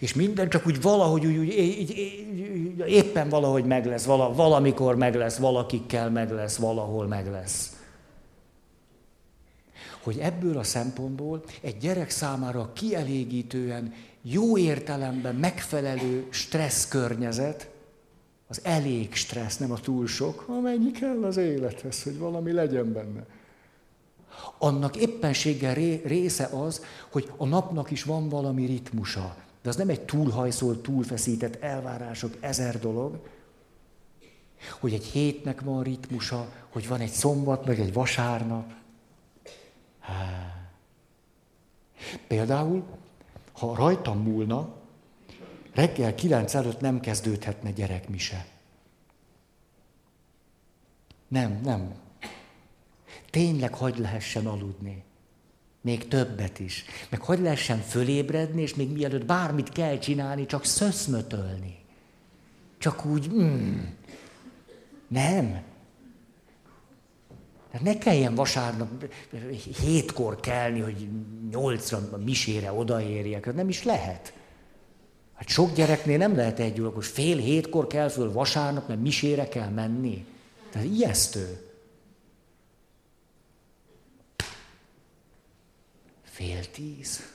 [0.00, 4.96] És minden csak úgy valahogy, úgy, úgy, úgy, úgy, éppen valahogy meg lesz, vala, valamikor
[4.96, 7.76] meg lesz, valakikkel meg lesz, valahol meg lesz.
[10.02, 17.68] Hogy ebből a szempontból egy gyerek számára kielégítően, jó értelemben megfelelő stressz környezet,
[18.48, 23.26] az elég stressz, nem a túl sok, amennyi kell az élethez, hogy valami legyen benne.
[24.58, 29.36] Annak éppenséggel része az, hogy a napnak is van valami ritmusa.
[29.62, 33.18] De az nem egy túlhajszolt, túlfeszített elvárások, ezer dolog,
[34.80, 38.72] hogy egy hétnek van ritmusa, hogy van egy szombat, meg egy vasárnap.
[39.98, 40.54] Há.
[42.26, 42.84] Például,
[43.52, 44.74] ha rajtam múlna,
[45.76, 48.46] reggel kilenc előtt nem kezdődhetne gyerekmise.
[51.28, 51.94] Nem, nem.
[53.30, 55.04] Tényleg hagy lehessen aludni.
[55.80, 56.84] Még többet is.
[57.08, 61.78] Meg hogy lehessen fölébredni, és még mielőtt bármit kell csinálni, csak szöszmötölni.
[62.78, 63.78] Csak úgy, mm.
[65.08, 65.62] Nem.
[67.70, 69.04] Tehát ne kelljen vasárnap
[69.80, 71.08] hétkor kelni, hogy
[71.50, 73.54] nyolcra misére odaérjek.
[73.54, 74.35] Nem is lehet.
[75.36, 77.08] Hát sok gyereknél nem lehet egy gyulakos.
[77.08, 80.26] Fél hétkor kell föl vasárnap, mert misére kell menni.
[80.70, 81.60] Tehát ijesztő.
[86.22, 87.34] Fél tíz.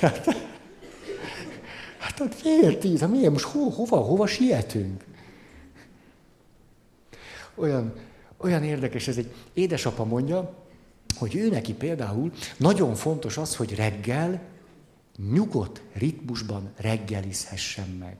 [0.00, 0.26] Hát,
[1.98, 5.04] hát fél tíz, hát miért most ho, hova, hova sietünk?
[7.54, 7.92] Olyan,
[8.36, 10.54] olyan érdekes, ez egy édesapa mondja,
[11.16, 14.40] hogy ő neki például nagyon fontos az, hogy reggel
[15.32, 18.16] nyugodt ritmusban reggelizhessen meg.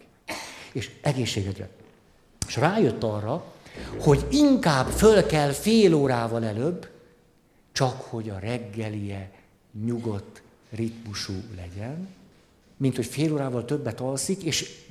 [0.73, 1.69] És egészségedre.
[2.47, 3.45] És rájött arra,
[4.01, 6.89] hogy inkább föl kell fél órával előbb,
[7.73, 9.31] csak hogy a reggelie
[9.85, 12.09] nyugodt ritmusú legyen,
[12.77, 14.85] mint hogy fél órával többet alszik, és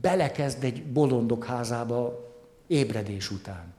[0.00, 2.30] belekezd egy bolondok házába
[2.66, 3.74] ébredés után.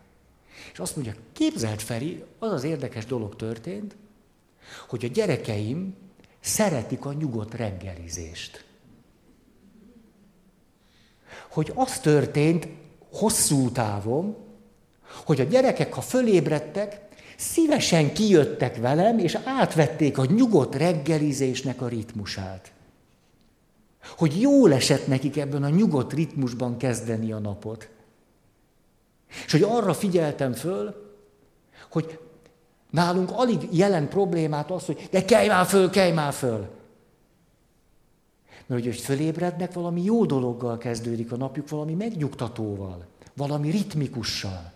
[0.72, 3.96] És azt mondja, képzelt Feri, az az érdekes dolog történt,
[4.88, 5.96] hogy a gyerekeim
[6.44, 8.66] szeretik a nyugodt reggelizést.
[11.50, 12.68] Hogy az történt
[13.12, 14.36] hosszú távon,
[15.26, 17.02] hogy a gyerekek, ha fölébredtek,
[17.38, 22.72] szívesen kijöttek velem, és átvették a nyugodt reggelizésnek a ritmusát.
[24.18, 27.90] Hogy jól esett nekik ebben a nyugodt ritmusban kezdeni a napot.
[29.46, 31.12] És hogy arra figyeltem föl,
[31.90, 32.20] hogy
[32.94, 36.70] nálunk alig jelent problémát az, hogy de kelj már föl, kelj már föl.
[38.66, 44.72] Mert hogy, fölébrednek, valami jó dologgal kezdődik a napjuk, valami megnyugtatóval, valami ritmikussal.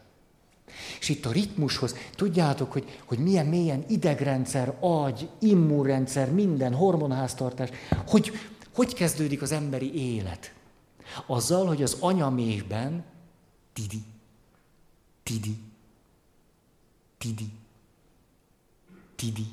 [0.99, 7.69] És itt a ritmushoz, tudjátok, hogy, hogy milyen mélyen idegrendszer, agy, immunrendszer, minden hormonháztartás,
[8.07, 8.31] hogy,
[8.75, 10.53] hogy kezdődik az emberi élet?
[11.25, 13.03] Azzal, hogy az anyaméhben
[13.73, 14.03] tidi,
[15.23, 15.57] tidi,
[17.17, 17.51] tidi,
[19.17, 19.47] tidi.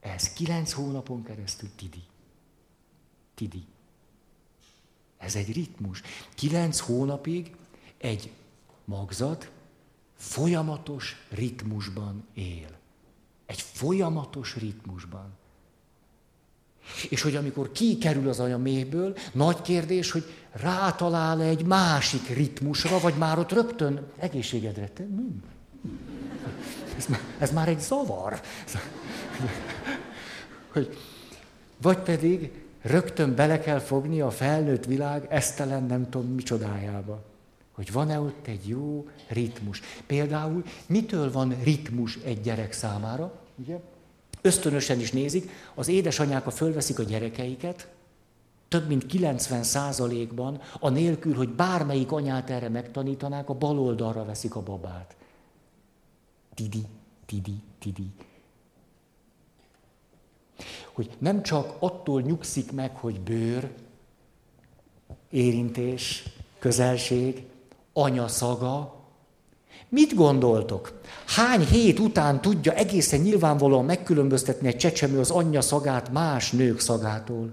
[0.00, 2.02] Ez kilenc hónapon keresztül tidi.
[3.34, 3.64] Tidi.
[5.18, 6.02] Ez egy ritmus.
[6.34, 7.56] Kilenc hónapig
[7.98, 8.32] egy
[8.84, 9.50] magzat
[10.16, 12.78] folyamatos ritmusban él.
[13.46, 15.32] Egy folyamatos ritmusban.
[17.10, 23.14] És hogy amikor kikerül az anya mélyből, nagy kérdés, hogy rátalál egy másik ritmusra, vagy
[23.14, 24.88] már ott rögtön egészségedre.
[24.88, 25.06] Te,
[26.96, 27.06] ez,
[27.38, 28.40] ez már egy zavar.
[30.72, 30.98] Hogy,
[31.82, 37.22] vagy pedig rögtön bele kell fogni a felnőtt világ esztelen nem tudom micsodájába
[37.74, 39.80] hogy van-e ott egy jó ritmus.
[40.06, 43.32] Például mitől van ritmus egy gyerek számára?
[43.56, 43.80] Ugye?
[44.40, 47.88] Ösztönösen is nézik, az édesanyák, a fölveszik a gyerekeiket,
[48.68, 54.54] több mint 90 százalékban, a nélkül, hogy bármelyik anyát erre megtanítanák, a bal oldalra veszik
[54.54, 55.16] a babát.
[56.54, 56.86] Tidi,
[57.26, 58.10] tidi, tidi.
[60.94, 63.70] hogy nem csak attól nyugszik meg, hogy bőr,
[65.30, 66.22] érintés,
[66.58, 67.44] közelség,
[67.92, 68.94] anya szaga.
[69.88, 71.00] Mit gondoltok?
[71.26, 77.52] Hány hét után tudja egészen nyilvánvalóan megkülönböztetni egy csecsemő az anyja szagát más nők szagától?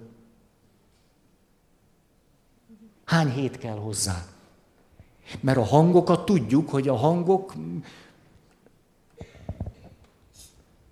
[3.05, 4.25] Hány hét kell hozzá?
[5.39, 7.53] Mert a hangokat tudjuk, hogy a hangok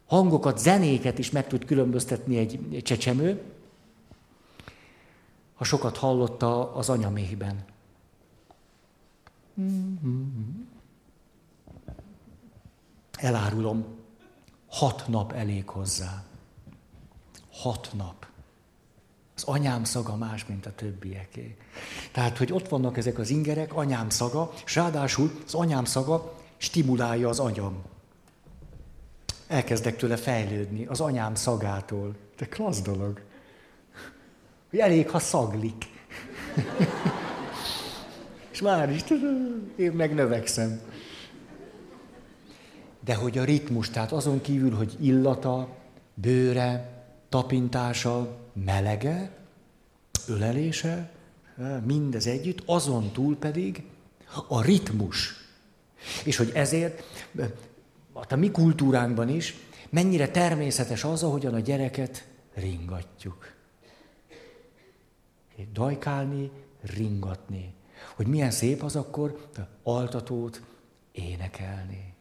[0.09, 3.41] hangokat, zenéket is meg tud különböztetni egy csecsemő,
[5.55, 7.65] ha sokat hallotta az anyaméhben.
[13.11, 13.85] Elárulom,
[14.67, 16.23] hat nap elég hozzá.
[17.51, 18.27] Hat nap.
[19.35, 21.57] Az anyám szaga más, mint a többieké.
[22.11, 27.29] Tehát, hogy ott vannak ezek az ingerek, anyám szaga, és ráadásul az anyám szaga stimulálja
[27.29, 27.83] az agyam.
[29.49, 32.15] Elkezdek tőle fejlődni, az anyám szagától.
[32.37, 33.21] De klassz dolog.
[34.69, 35.85] Hogy elég, ha szaglik.
[38.51, 39.03] És már is,
[39.75, 40.81] én meg növekszem.
[42.99, 45.75] De hogy a ritmus, tehát azon kívül, hogy illata,
[46.13, 49.31] bőre, tapintása, melege,
[50.27, 51.09] ölelése,
[51.85, 53.83] mindez együtt, azon túl pedig
[54.47, 55.33] a ritmus.
[56.23, 57.03] És hogy ezért,
[58.29, 59.55] a mi kultúránkban is,
[59.89, 63.53] mennyire természetes az, ahogyan a gyereket ringatjuk.
[65.73, 66.51] Dajkálni,
[66.81, 67.73] ringatni.
[68.15, 69.49] Hogy milyen szép az akkor
[69.83, 70.61] altatót
[71.11, 72.13] énekelni.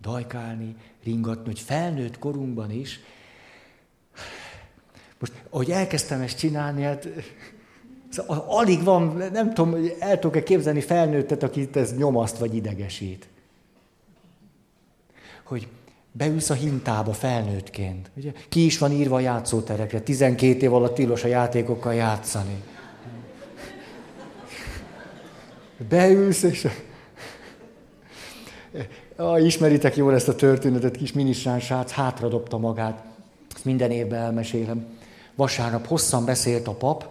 [0.00, 3.00] Dajkálni, ringatni, hogy felnőtt korunkban is.
[5.18, 7.08] Most, ahogy elkezdtem ezt csinálni, hát
[8.08, 13.28] szóval alig van, nem tudom, el tudok-e képzelni felnőttet, akit ez nyomaszt vagy idegesít.
[15.44, 15.68] Hogy
[16.12, 18.10] beülsz a hintába felnőttként.
[18.16, 18.32] Ugye?
[18.48, 22.62] Ki is van írva a játszóterekre, 12 év alatt tilos a játékokkal játszani.
[25.88, 26.68] Beülsz, és...
[29.16, 33.04] Ah, ismeritek jól ezt a történetet, kis minisán srác hátradobta magát.
[33.54, 34.86] Ezt minden évben elmesélem.
[35.34, 37.06] Vasárnap hosszan beszélt a pap,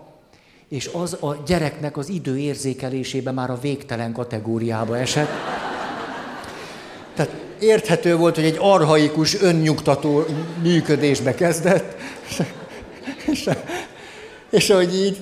[0.68, 5.30] és az a gyereknek az idő érzékelésében már a végtelen kategóriába esett.
[7.14, 10.26] Tehát érthető volt, hogy egy arhaikus, önnyugtató
[10.62, 11.96] működésbe kezdett,
[13.26, 13.50] és,
[14.50, 15.22] és, ahogy így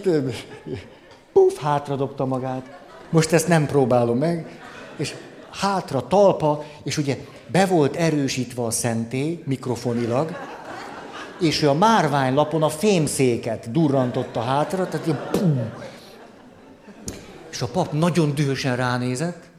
[1.33, 2.79] puf, hátradobta magát.
[3.09, 4.59] Most ezt nem próbálom meg,
[4.97, 5.13] és
[5.51, 7.17] hátra talpa, és ugye
[7.47, 10.37] be volt erősítve a szentély mikrofonilag,
[11.39, 15.71] és ő a márványlapon a fémszéket durrantotta hátra, tehát ilyen pum.
[17.51, 19.50] És a pap nagyon dühösen ránézett.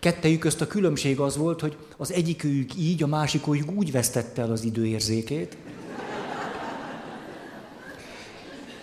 [0.00, 4.50] Kettejük közt a különbség az volt, hogy az egyikőjük így, a másikőjük úgy vesztette el
[4.50, 5.56] az időérzékét.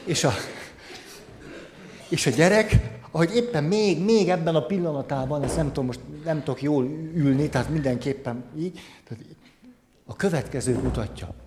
[0.06, 0.32] És a,
[2.10, 2.78] és a gyerek,
[3.12, 6.84] ahogy éppen még, még ebben a pillanatában, ezt nem tudom, most nem tudok jól
[7.16, 9.24] ülni, tehát mindenképpen így, tehát
[10.06, 11.47] a következőt mutatja.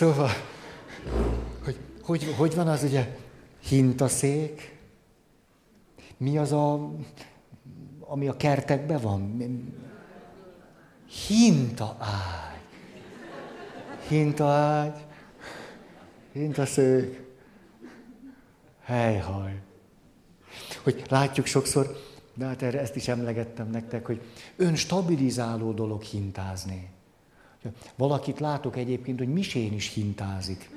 [0.00, 0.30] Szóval,
[1.64, 3.16] hogy, hogy, hogy van az ugye
[3.62, 4.78] hintaszék?
[6.16, 6.90] Mi az a,
[8.00, 9.36] ami a kertekben van?
[11.26, 12.78] Hinta ágy.
[14.08, 15.04] Hinta ágy.
[16.32, 17.22] Hintaszék.
[18.82, 19.60] Helyhaj.
[20.82, 21.96] Hogy látjuk sokszor,
[22.34, 24.20] de hát erre ezt is emlegettem nektek, hogy
[24.56, 26.88] önstabilizáló dolog hintázni.
[27.96, 30.70] Valakit látok egyébként, hogy misén is hintázik.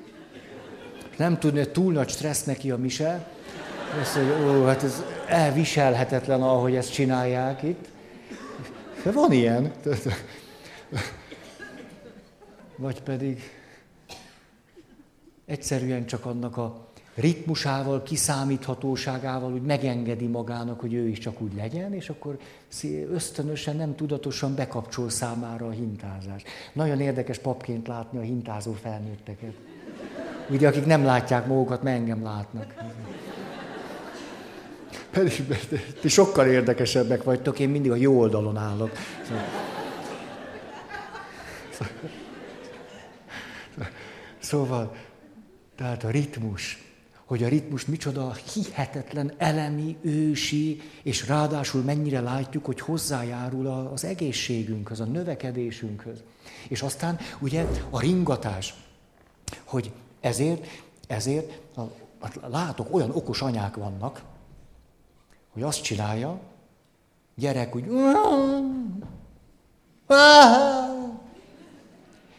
[1.16, 3.28] Nem tudni, hogy túl nagy stressz neki a mise.
[4.00, 7.88] Azt mondja, ó, hát ez elviselhetetlen, ahogy ezt csinálják itt.
[9.02, 9.72] De van ilyen.
[12.76, 13.42] Vagy pedig
[15.46, 16.83] egyszerűen csak annak a
[17.14, 22.38] ritmusával, kiszámíthatóságával úgy megengedi magának, hogy ő is csak úgy legyen, és akkor
[23.12, 26.42] ösztönösen, nem tudatosan bekapcsol számára a hintázás.
[26.72, 29.54] Nagyon érdekes papként látni a hintázó felnőtteket.
[30.48, 32.74] Ugye, akik nem látják magukat, mert engem látnak.
[35.10, 35.46] Pedig
[36.00, 38.90] ti sokkal érdekesebbek vagytok, én mindig a jó oldalon állok.
[44.38, 44.96] Szóval,
[45.76, 46.93] tehát a ritmus,
[47.24, 55.00] hogy a ritmus micsoda hihetetlen elemi, ősi, és ráadásul mennyire látjuk, hogy hozzájárul az egészségünkhöz,
[55.00, 56.22] a növekedésünkhöz.
[56.68, 58.74] És aztán ugye a ringatás,
[59.64, 60.66] hogy ezért,
[61.06, 61.60] ezért
[62.20, 64.22] hát látok, olyan okos anyák vannak,
[65.52, 66.40] hogy azt csinálja,
[67.34, 67.84] gyerek úgy,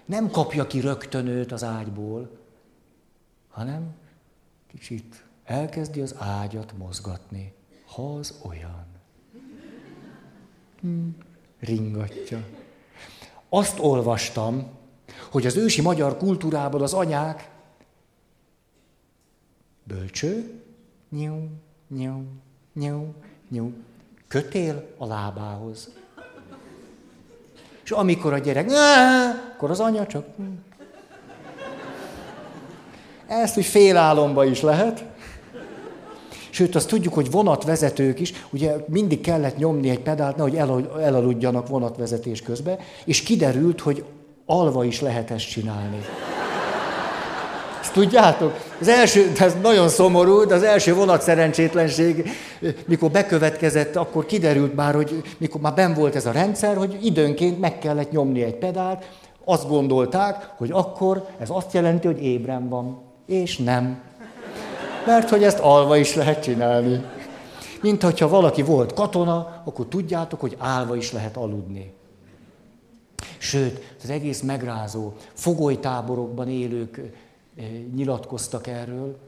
[0.06, 2.38] nem kapja ki rögtön őt az ágyból,
[3.50, 3.94] hanem
[4.80, 7.54] kicsit elkezdi az ágyat mozgatni,
[7.86, 8.86] ha az olyan.
[10.80, 11.18] Hmm,
[11.60, 12.48] ringatja.
[13.50, 14.70] Azt olvastam,
[15.32, 17.50] hogy az ősi magyar kultúrában az anyák
[19.84, 20.64] bölcső,
[21.10, 21.50] nyú,
[21.88, 22.24] nyú,
[22.74, 23.14] nyú,
[23.50, 23.74] nyú,
[24.28, 25.90] kötél a lábához.
[27.84, 28.72] És amikor a gyerek,
[29.56, 30.26] akkor az anya csak...
[33.28, 35.04] Ezt úgy félálomba is lehet.
[36.50, 40.56] Sőt, azt tudjuk, hogy vonatvezetők is, ugye mindig kellett nyomni egy pedált, nehogy
[41.02, 44.04] elaludjanak vonatvezetés közben, és kiderült, hogy
[44.46, 46.02] alva is lehet ezt csinálni.
[47.82, 48.54] Ezt tudjátok?
[48.80, 52.30] Az első, ez nagyon szomorú, de az első vonat szerencsétlenség,
[52.86, 57.60] mikor bekövetkezett, akkor kiderült már, hogy mikor már ben volt ez a rendszer, hogy időnként
[57.60, 59.06] meg kellett nyomni egy pedált,
[59.46, 63.05] azt gondolták, hogy akkor ez azt jelenti, hogy ébren van.
[63.26, 64.02] És nem.
[65.06, 67.06] Mert hogy ezt alva is lehet csinálni.
[67.82, 71.94] Mint hogyha valaki volt katona, akkor tudjátok, hogy állva is lehet aludni.
[73.38, 77.02] Sőt, az egész megrázó, fogolytáborokban élők
[77.94, 79.20] nyilatkoztak erről,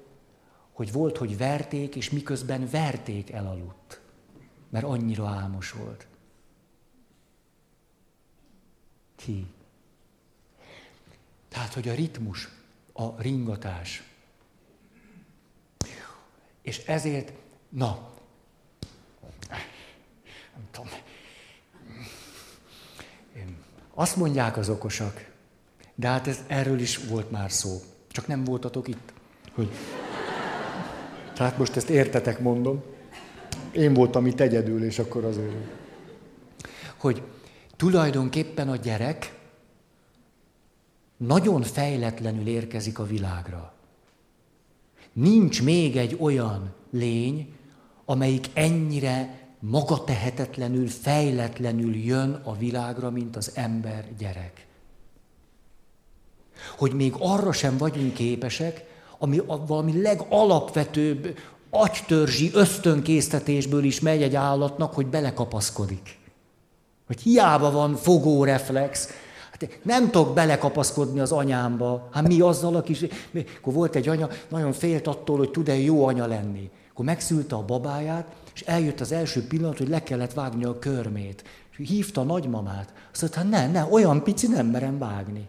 [0.73, 4.01] hogy volt, hogy verték, és miközben verték elaludt.
[4.69, 6.07] Mert annyira álmos volt.
[9.15, 9.47] Ki?
[11.49, 12.49] Tehát, hogy a ritmus,
[12.97, 14.03] a ringatás.
[16.61, 17.31] És ezért,
[17.69, 18.09] na,
[20.55, 20.89] nem tudom,
[23.93, 25.31] azt mondják az okosak,
[25.95, 27.81] de hát ez, erről is volt már szó.
[28.07, 29.13] Csak nem voltatok itt.
[29.53, 29.69] Hogy...
[31.33, 32.83] Tehát most ezt értetek, mondom.
[33.71, 35.55] Én voltam itt egyedül, és akkor azért.
[36.97, 37.23] Hogy
[37.75, 39.36] tulajdonképpen a gyerek
[41.17, 43.73] nagyon fejletlenül érkezik a világra.
[45.13, 47.53] Nincs még egy olyan lény,
[48.05, 54.67] amelyik ennyire magatehetetlenül, fejletlenül jön a világra, mint az ember gyerek.
[56.77, 58.85] Hogy még arra sem vagyunk képesek,
[59.17, 61.37] ami a, valami legalapvetőbb
[61.69, 66.17] agytörzsi ösztönkésztetésből is megy egy állatnak, hogy belekapaszkodik.
[67.07, 69.07] Hogy hiába van fogóreflex,
[69.59, 72.09] hát nem tudok belekapaszkodni az anyámba.
[72.11, 73.05] Hát mi azzal a kis...
[73.57, 76.69] Akkor volt egy anya, nagyon félt attól, hogy tud-e jó anya lenni.
[76.91, 81.43] Akkor megszülte a babáját, és eljött az első pillanat, hogy le kellett vágni a körmét.
[81.71, 82.93] És hívta a nagymamát.
[83.11, 85.47] Azt mondta, hát ne, ne, olyan pici nem merem vágni.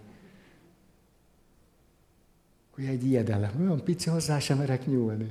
[2.74, 5.30] Hogy egy ijedelem, olyan pici hozzá sem merek nyúlni.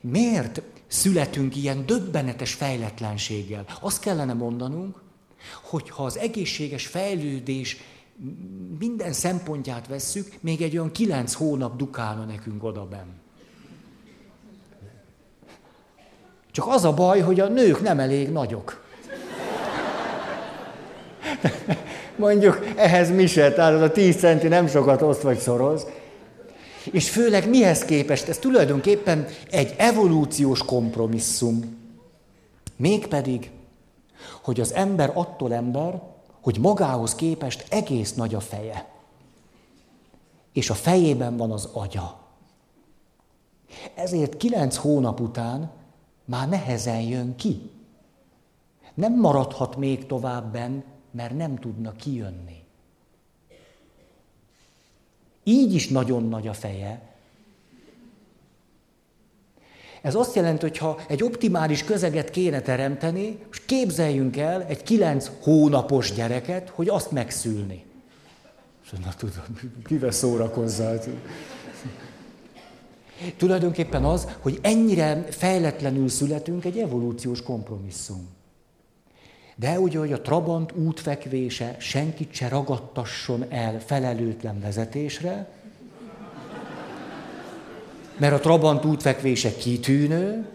[0.00, 3.64] Miért születünk ilyen döbbenetes fejletlenséggel?
[3.80, 5.02] Azt kellene mondanunk,
[5.62, 7.76] hogy ha az egészséges fejlődés
[8.78, 13.08] minden szempontját vesszük, még egy olyan kilenc hónap dukálna nekünk oda benn.
[16.50, 18.84] Csak az a baj, hogy a nők nem elég nagyok.
[22.16, 25.86] Mondjuk ehhez mi se, tehát a 10 centi nem sokat oszt vagy szoroz.
[26.90, 28.28] És főleg mihez képest?
[28.28, 31.78] Ez tulajdonképpen egy evolúciós kompromisszum.
[32.76, 33.50] Mégpedig,
[34.44, 36.02] hogy az ember attól ember,
[36.40, 38.92] hogy magához képest egész nagy a feje.
[40.52, 42.18] És a fejében van az agya.
[43.94, 45.70] Ezért kilenc hónap után
[46.24, 47.70] már nehezen jön ki.
[48.94, 52.64] Nem maradhat még továbben, mert nem tudna kijönni.
[55.44, 57.13] Így is nagyon nagy a feje.
[60.04, 65.30] Ez azt jelenti, hogy ha egy optimális közeget kéne teremteni, és képzeljünk el egy kilenc
[65.40, 67.84] hónapos gyereket, hogy azt megszülni.
[69.04, 69.44] Na tudom,
[69.84, 71.00] kivel szórakozzál?
[73.36, 78.28] Tulajdonképpen az, hogy ennyire fejletlenül születünk, egy evolúciós kompromisszum.
[79.56, 85.48] De ugye, hogy a Trabant útfekvése senkit se ragadtasson el felelőtlen vezetésre,
[88.16, 90.46] mert a Trabant útfekvése kitűnő,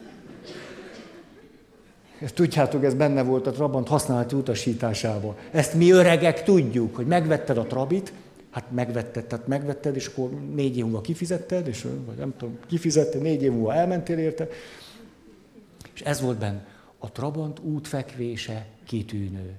[2.33, 5.35] Tudjátok, ez benne volt a Trabant használati utasításában.
[5.51, 8.13] Ezt mi öregek tudjuk, hogy megvetted a Trabit,
[8.49, 13.21] Hát megvetted, tehát megvetted, és akkor négy év múlva kifizetted, és vagy nem tudom, kifizetted,
[13.21, 14.47] négy év múlva elmentél érte.
[15.93, 16.65] És ez volt benne.
[16.97, 19.53] A Trabant útfekvése kitűnő.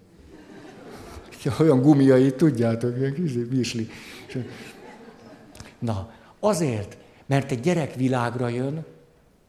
[1.61, 3.89] Olyan gumiai, tudjátok, ilyen kis visli.
[5.79, 6.97] Na, Azért,
[7.31, 8.85] mert egy gyerek világra jön,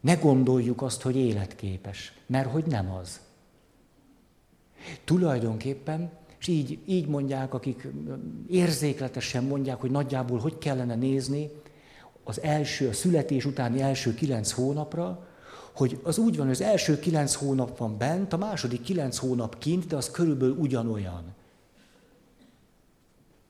[0.02, 3.20] ne gondoljuk azt, hogy életképes, mert hogy nem az.
[5.04, 7.88] Tulajdonképpen, és így, így mondják, akik
[8.50, 11.50] érzékletesen mondják, hogy nagyjából hogy kellene nézni
[12.24, 15.28] az első, a születés utáni első kilenc hónapra,
[15.76, 19.58] hogy az úgy van, hogy az első kilenc hónap van bent, a második kilenc hónap
[19.58, 21.24] kint, de az körülbelül ugyanolyan.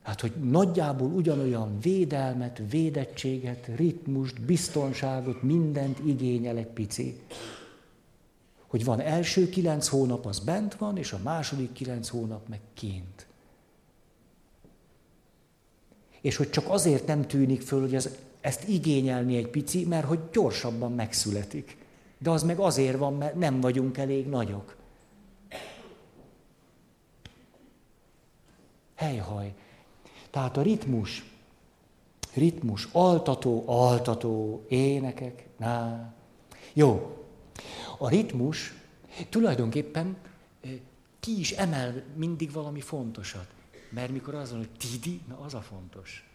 [0.01, 7.21] Hát, hogy nagyjából ugyanolyan védelmet, védettséget, ritmust, biztonságot, mindent igényel egy pici.
[8.67, 13.25] Hogy van első kilenc hónap, az bent van, és a második kilenc hónap meg kint.
[16.21, 18.09] És hogy csak azért nem tűnik föl, hogy ez,
[18.41, 21.77] ezt igényelni egy pici, mert hogy gyorsabban megszületik.
[22.17, 24.75] De az meg azért van, mert nem vagyunk elég nagyok.
[28.95, 29.53] Helyhaj.
[30.31, 31.23] Tehát a ritmus,
[32.33, 36.13] ritmus, altató, altató, énekek, ná.
[36.73, 37.17] Jó.
[37.97, 38.73] A ritmus
[39.29, 40.17] tulajdonképpen
[41.19, 43.47] ki is emel mindig valami fontosat.
[43.89, 46.29] Mert mikor az van, hogy tidi, na az a fontos.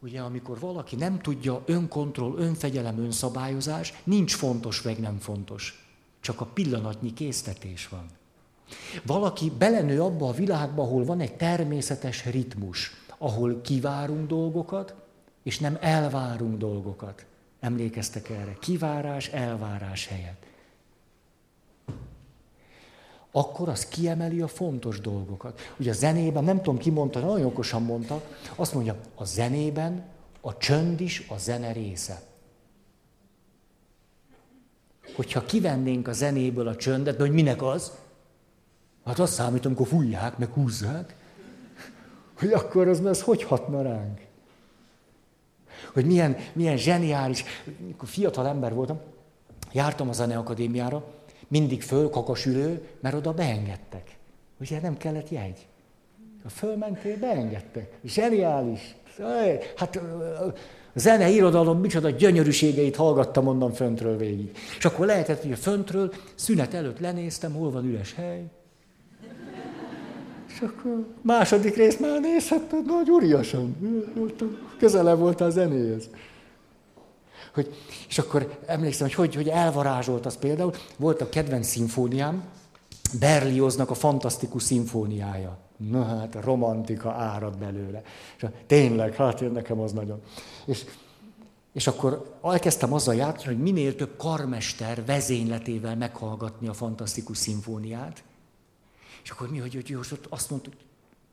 [0.00, 5.86] Ugye, amikor valaki nem tudja önkontroll, önfegyelem, önszabályozás, nincs fontos, meg nem fontos.
[6.20, 8.06] Csak a pillanatnyi késztetés van.
[9.06, 14.94] Valaki belenő abba a világba, ahol van egy természetes ritmus, ahol kivárunk dolgokat,
[15.42, 17.24] és nem elvárunk dolgokat.
[17.60, 18.56] Emlékeztek erre?
[18.60, 20.42] Kivárás, elvárás helyett.
[23.30, 25.60] Akkor az kiemeli a fontos dolgokat.
[25.76, 28.22] Ugye a zenében, nem tudom ki mondta, nagyon okosan mondta,
[28.54, 30.04] azt mondja, a zenében
[30.40, 32.22] a csönd is a zene része.
[35.16, 37.92] Hogyha kivennénk a zenéből a csöndet, hogy minek az?
[39.04, 41.16] Hát azt számít, amikor fújják, meg húzzák,
[42.38, 44.20] hogy akkor az, az hogy hatna ránk?
[45.92, 47.44] Hogy milyen, milyen zseniális,
[47.82, 49.00] amikor fiatal ember voltam,
[49.72, 51.04] jártam a zeneakadémiára,
[51.48, 54.16] mindig föl kakasülő, mert oda beengedtek.
[54.60, 55.66] Ugye nem kellett jegy.
[56.42, 57.98] Ha fölmentél, beengedtek.
[58.04, 58.94] Zseniális.
[59.76, 60.52] Hát a
[60.94, 64.56] zene, irodalom, micsoda gyönyörűségeit hallgattam onnan föntről végig.
[64.78, 68.44] És akkor lehetett, hogy a föntről szünet előtt lenéztem, hol van üres hely,
[70.62, 73.76] akkor második rész már nézhetted nagy uriasan.
[74.78, 76.08] Közelebb volt a zenéhez.
[77.54, 77.74] Hogy,
[78.08, 80.72] és akkor emlékszem, hogy, hogy hogy elvarázsolt az például.
[80.96, 82.44] Volt a kedvenc szimfóniám,
[83.18, 85.58] Berlioznak a fantasztikus szimfóniája.
[85.76, 88.02] Na hát, a romantika árad belőle.
[88.36, 90.20] És tényleg, hát én nekem az nagyon.
[90.64, 90.84] És,
[91.72, 98.22] és akkor elkezdtem azzal játszani, hogy minél több karmester vezényletével meghallgatni a fantasztikus szimfóniát.
[99.22, 100.74] És akkor mi, hogy, hogy, hogy azt mondtuk,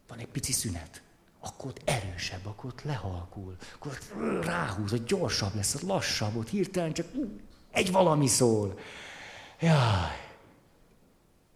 [0.08, 1.02] van egy pici szünet.
[1.40, 3.56] Akkor ott erősebb, akkor ott lehalkul.
[3.76, 7.08] Akkor ott ráhúz, hogy gyorsabb lesz, ott lassabb, ott hirtelen csak
[7.72, 8.80] egy valami szól.
[9.60, 10.28] Jaj.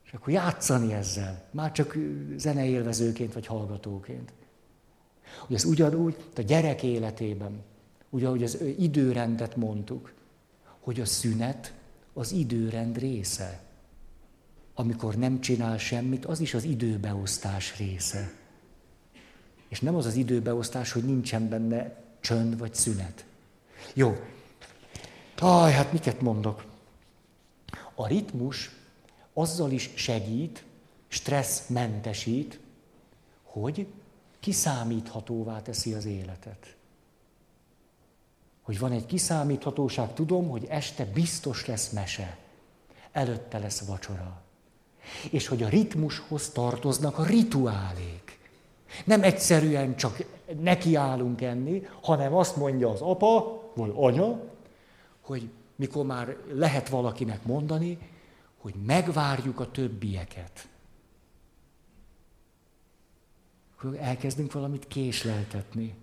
[0.06, 1.98] És akkor játszani ezzel, már csak
[2.38, 4.34] zeneélvezőként vagy hallgatóként.
[5.40, 7.64] Hogy ez ugyanúgy, a gyerek életében,
[8.10, 10.14] ugye, ahogy az időrendet mondtuk,
[10.80, 11.74] hogy a szünet
[12.14, 13.62] az időrend része
[14.74, 18.32] amikor nem csinál semmit, az is az időbeosztás része.
[19.68, 23.26] És nem az az időbeosztás, hogy nincsen benne csönd vagy szünet.
[23.94, 24.18] Jó.
[25.40, 26.66] Aj, hát miket mondok?
[27.96, 28.72] A ritmus
[29.34, 30.64] azzal is segít,
[31.08, 32.60] stresszmentesít,
[33.44, 33.88] hogy
[34.40, 36.76] kiszámíthatóvá teszi az életet.
[38.62, 42.38] Hogy van egy kiszámíthatóság, tudom, hogy este biztos lesz mese,
[43.12, 44.43] előtte lesz vacsora.
[45.30, 48.40] És hogy a ritmushoz tartoznak a rituálék.
[49.06, 50.26] Nem egyszerűen csak
[50.60, 54.40] nekiállunk enni, hanem azt mondja az apa, vagy anya,
[55.22, 57.98] hogy mikor már lehet valakinek mondani,
[58.58, 60.68] hogy megvárjuk a többieket.
[63.78, 65.96] Akkor elkezdünk valamit késleltetni.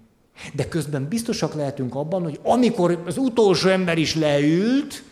[0.55, 5.03] De közben biztosak lehetünk abban, hogy amikor az utolsó ember is leült,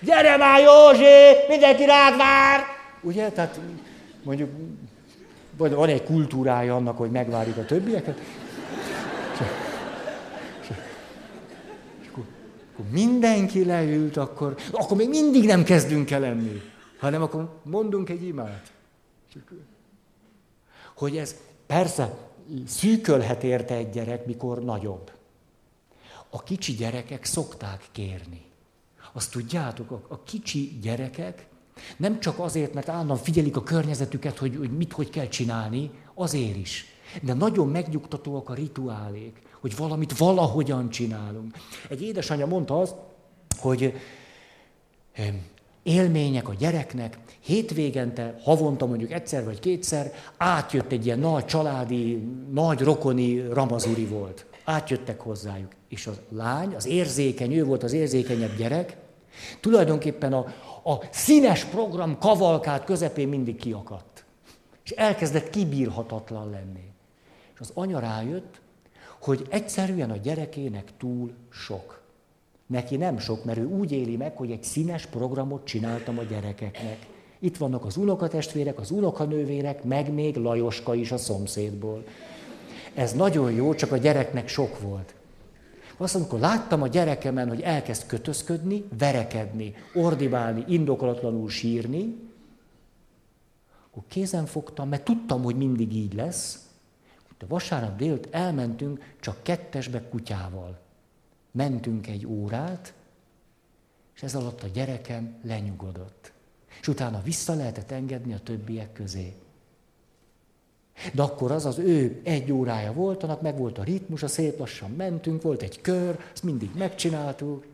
[0.00, 2.60] Gyere már, Józsi, mindenki rád vár!
[3.02, 3.60] Ugye, tehát
[4.22, 4.50] mondjuk
[5.56, 8.20] van egy kultúrája annak, hogy megvárjuk a többieket.
[12.00, 12.24] És akkor,
[12.72, 16.62] akkor mindenki leült, akkor, akkor még mindig nem kezdünk el enni,
[16.98, 18.72] hanem akkor mondunk egy imát.
[20.96, 21.34] Hogy ez
[21.66, 22.14] persze
[22.66, 25.10] szűkölhet érte egy gyerek, mikor nagyobb.
[26.30, 28.49] A kicsi gyerekek szokták kérni.
[29.12, 31.46] Azt tudjátok, a, a kicsi gyerekek
[31.96, 36.56] nem csak azért, mert állandóan figyelik a környezetüket, hogy, hogy mit, hogy kell csinálni, azért
[36.56, 36.84] is.
[37.22, 41.54] De nagyon megnyugtatóak a rituálék, hogy valamit valahogyan csinálunk.
[41.88, 42.94] Egy édesanyja mondta azt,
[43.58, 43.94] hogy
[45.82, 52.80] élmények a gyereknek, hétvégente, havonta mondjuk egyszer vagy kétszer, átjött egy ilyen nagy családi, nagy
[52.80, 54.46] rokoni ramazuri volt.
[54.64, 55.72] Átjöttek hozzájuk.
[55.88, 58.96] És a lány, az érzékeny, ő volt az érzékenyebb gyerek,
[59.60, 60.38] tulajdonképpen a,
[60.90, 64.24] a színes program kavalkát közepén mindig kiakadt.
[64.84, 66.92] És elkezdett kibírhatatlan lenni.
[67.54, 68.60] És az anya rájött,
[69.20, 72.00] hogy egyszerűen a gyerekének túl sok.
[72.66, 77.06] Neki nem sok, mert ő úgy éli meg, hogy egy színes programot csináltam a gyerekeknek.
[77.38, 82.04] Itt vannak az unokatestvérek, az unokanővérek, meg még Lajoska is a szomszédból.
[82.94, 85.14] Ez nagyon jó, csak a gyereknek sok volt.
[85.96, 92.16] Azt amikor láttam a gyerekemen, hogy elkezd kötözködni, verekedni, ordibálni, indokolatlanul sírni,
[93.90, 96.68] akkor kézen fogtam, mert tudtam, hogy mindig így lesz.
[97.38, 100.78] De vasárnap délt elmentünk csak kettesbe kutyával.
[101.50, 102.94] Mentünk egy órát,
[104.14, 106.32] és ez alatt a gyerekem lenyugodott.
[106.80, 109.34] És utána vissza lehetett engedni a többiek közé.
[111.12, 114.58] De akkor az az ő egy órája volt, annak meg volt a ritmus, a szép
[114.58, 117.66] lassan mentünk, volt egy kör, ezt mindig megcsináltuk.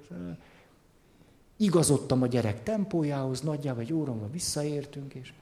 [1.56, 5.32] Igazodtam a gyerek tempójához, nagyjából egy óra visszaértünk, és...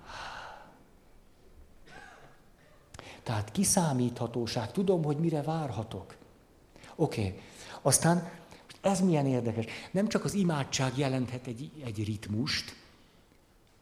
[3.23, 6.15] Tehát kiszámíthatóság, tudom, hogy mire várhatok.
[6.97, 7.41] Oké, okay.
[7.83, 8.31] Aztán
[8.81, 9.65] ez milyen érdekes.
[9.91, 12.75] Nem csak az imádság jelenthet egy, egy ritmust,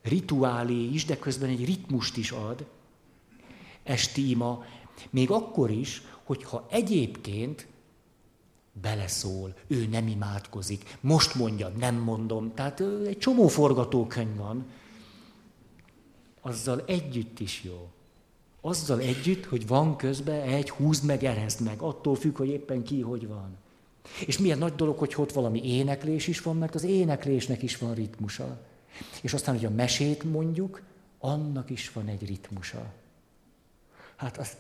[0.03, 2.67] rituálé is, de közben egy ritmust is ad,
[3.83, 4.64] esti ima,
[5.11, 7.66] még akkor is, hogyha egyébként
[8.80, 14.66] beleszól, ő nem imádkozik, most mondja, nem mondom, tehát egy csomó forgatókönyv van,
[16.41, 17.89] azzal együtt is jó.
[18.61, 23.01] Azzal együtt, hogy van közben egy húzd meg, erezd meg, attól függ, hogy éppen ki
[23.01, 23.57] hogy van.
[24.26, 27.95] És milyen nagy dolog, hogy ott valami éneklés is van, mert az éneklésnek is van
[27.95, 28.61] ritmusa.
[29.22, 30.83] És aztán, hogy a mesét mondjuk,
[31.18, 32.93] annak is van egy ritmusa.
[34.23, 34.57] Hát az,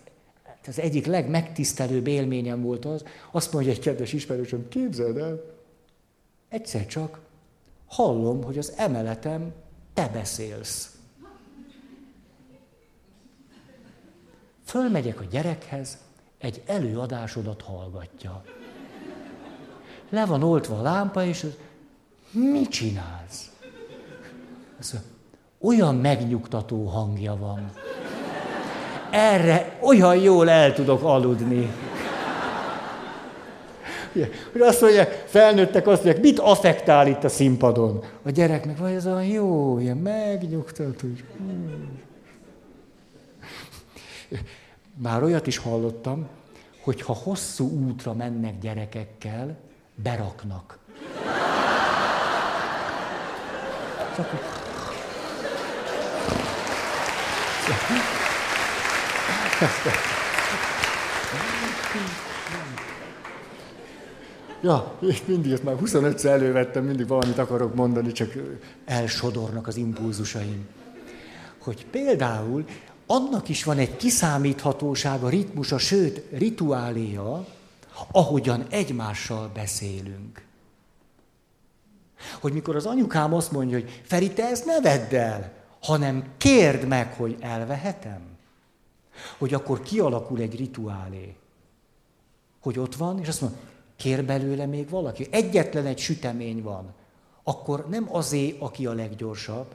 [0.66, 5.44] az egyik legmegtisztelőbb élményem volt az, azt mondja egy kedves ismerősöm, képzeld el,
[6.48, 7.18] egyszer csak
[7.86, 9.52] hallom, hogy az emeletem
[9.94, 10.96] te beszélsz.
[14.64, 15.98] Fölmegyek a gyerekhez,
[16.38, 18.44] egy előadásodat hallgatja
[20.12, 21.56] le van oltva a lámpa, és az,
[22.30, 23.50] mit csinálsz?
[24.78, 25.10] Azt mondja,
[25.60, 27.72] olyan megnyugtató hangja van.
[29.12, 31.70] Erre olyan jól el tudok aludni.
[34.52, 38.04] Hogy azt mondja, felnőttek azt mondják, mit affektál itt a színpadon?
[38.22, 41.08] A gyerek meg vagy ez a jó, ilyen megnyugtató.
[45.02, 46.26] Már olyat is hallottam,
[46.82, 49.56] hogy ha hosszú útra mennek gyerekekkel,
[49.94, 50.78] beraknak.
[64.62, 68.32] Ja, mindig ezt már 25-szer elővettem, mindig valamit akarok mondani, csak
[68.84, 70.66] elsodornak az impulzusaim.
[71.58, 72.64] Hogy például
[73.06, 77.46] annak is van egy kiszámíthatósága, ritmusa, sőt, rituáléja,
[78.12, 80.44] ahogyan egymással beszélünk.
[82.40, 85.52] Hogy mikor az anyukám azt mondja, hogy Feri, te ezt ne vedd el,
[85.82, 88.31] hanem kérd meg, hogy elvehetem.
[89.38, 91.34] Hogy akkor kialakul egy rituálé.
[92.60, 93.58] Hogy ott van, és azt mondja,
[93.96, 95.26] kér belőle még valaki.
[95.30, 96.92] Egyetlen egy sütemény van.
[97.42, 99.74] Akkor nem azé, aki a leggyorsabb,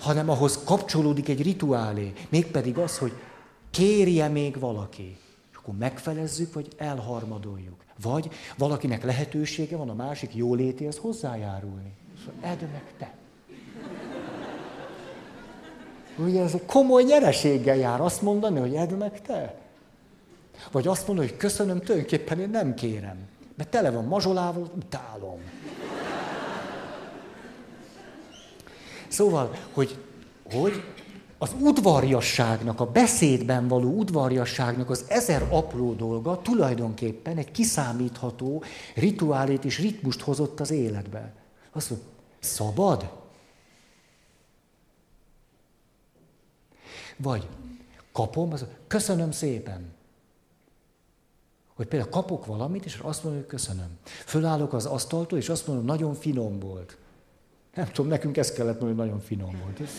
[0.00, 2.12] hanem ahhoz kapcsolódik egy rituálé.
[2.28, 3.12] Mégpedig az, hogy
[3.70, 5.18] kérje még valaki
[5.60, 7.84] akkor megfelezzük, vagy elharmadoljuk.
[8.02, 11.92] Vagy valakinek lehetősége van a másik jólétéhez hozzájárulni.
[12.18, 13.14] Szóval edd meg te.
[16.16, 19.54] Ugye ez komoly nyereséggel jár azt mondani, hogy edd meg te.
[20.72, 23.16] Vagy azt mondani, hogy köszönöm, tulajdonképpen én nem kérem.
[23.56, 25.40] Mert tele van mazsolával, utálom.
[29.08, 29.98] Szóval, hogy,
[30.52, 30.82] hogy
[31.38, 38.62] az udvarjasságnak, a beszédben való udvarjasságnak az ezer apró dolga tulajdonképpen egy kiszámítható
[38.94, 41.32] rituálét és ritmust hozott az életbe.
[41.72, 42.08] Azt mondja,
[42.40, 43.19] szabad?
[47.22, 47.48] Vagy
[48.12, 49.92] kapom, az, köszönöm szépen.
[51.74, 53.98] Hogy például kapok valamit, és azt mondom, hogy köszönöm.
[54.04, 56.96] Fölállok az asztaltól, és azt mondom, nagyon finom volt.
[57.74, 59.80] Nem tudom, nekünk ezt kellett mondani, hogy nagyon finom volt.
[59.80, 59.90] Ez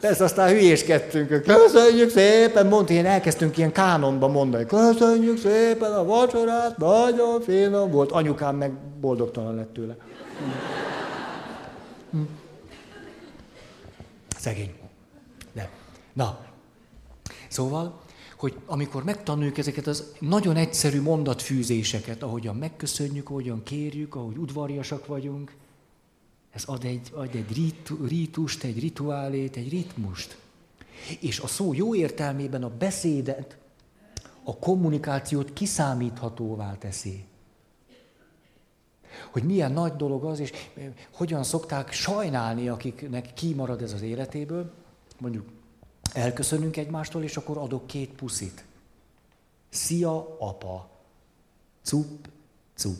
[0.00, 6.78] Persze aztán hülyéskedtünk, köszönjük szépen, mondta, én elkezdtünk ilyen kánonba mondani, köszönjük szépen a vacsorát,
[6.78, 8.12] nagyon finom volt.
[8.12, 9.96] Anyukám meg boldogtalan lett tőle.
[14.38, 14.74] Szegény.
[15.52, 15.70] De.
[16.12, 16.46] Na,
[17.48, 18.02] szóval,
[18.36, 25.54] hogy amikor megtanuljuk ezeket az nagyon egyszerű mondatfűzéseket, ahogyan megköszönjük, ahogyan kérjük, ahogy udvariasak vagyunk,
[26.50, 30.38] ez ad egy, ad egy ritu, ritust, egy rituálét, egy ritmust.
[31.20, 33.56] És a szó jó értelmében a beszédet,
[34.42, 37.24] a kommunikációt kiszámíthatóvá teszi.
[39.30, 40.52] Hogy milyen nagy dolog az, és
[41.14, 44.72] hogyan szokták sajnálni, akiknek kimarad ez az életéből.
[45.18, 45.48] Mondjuk
[46.12, 48.64] elköszönünk egymástól, és akkor adok két puszit.
[49.68, 50.88] Szia, apa.
[51.82, 52.28] Cup,
[52.74, 52.96] cup.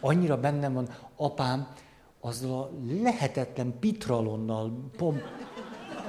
[0.00, 1.68] Annyira bennem van, apám
[2.20, 2.70] azzal a
[3.02, 5.20] lehetetlen pitralonnal pom,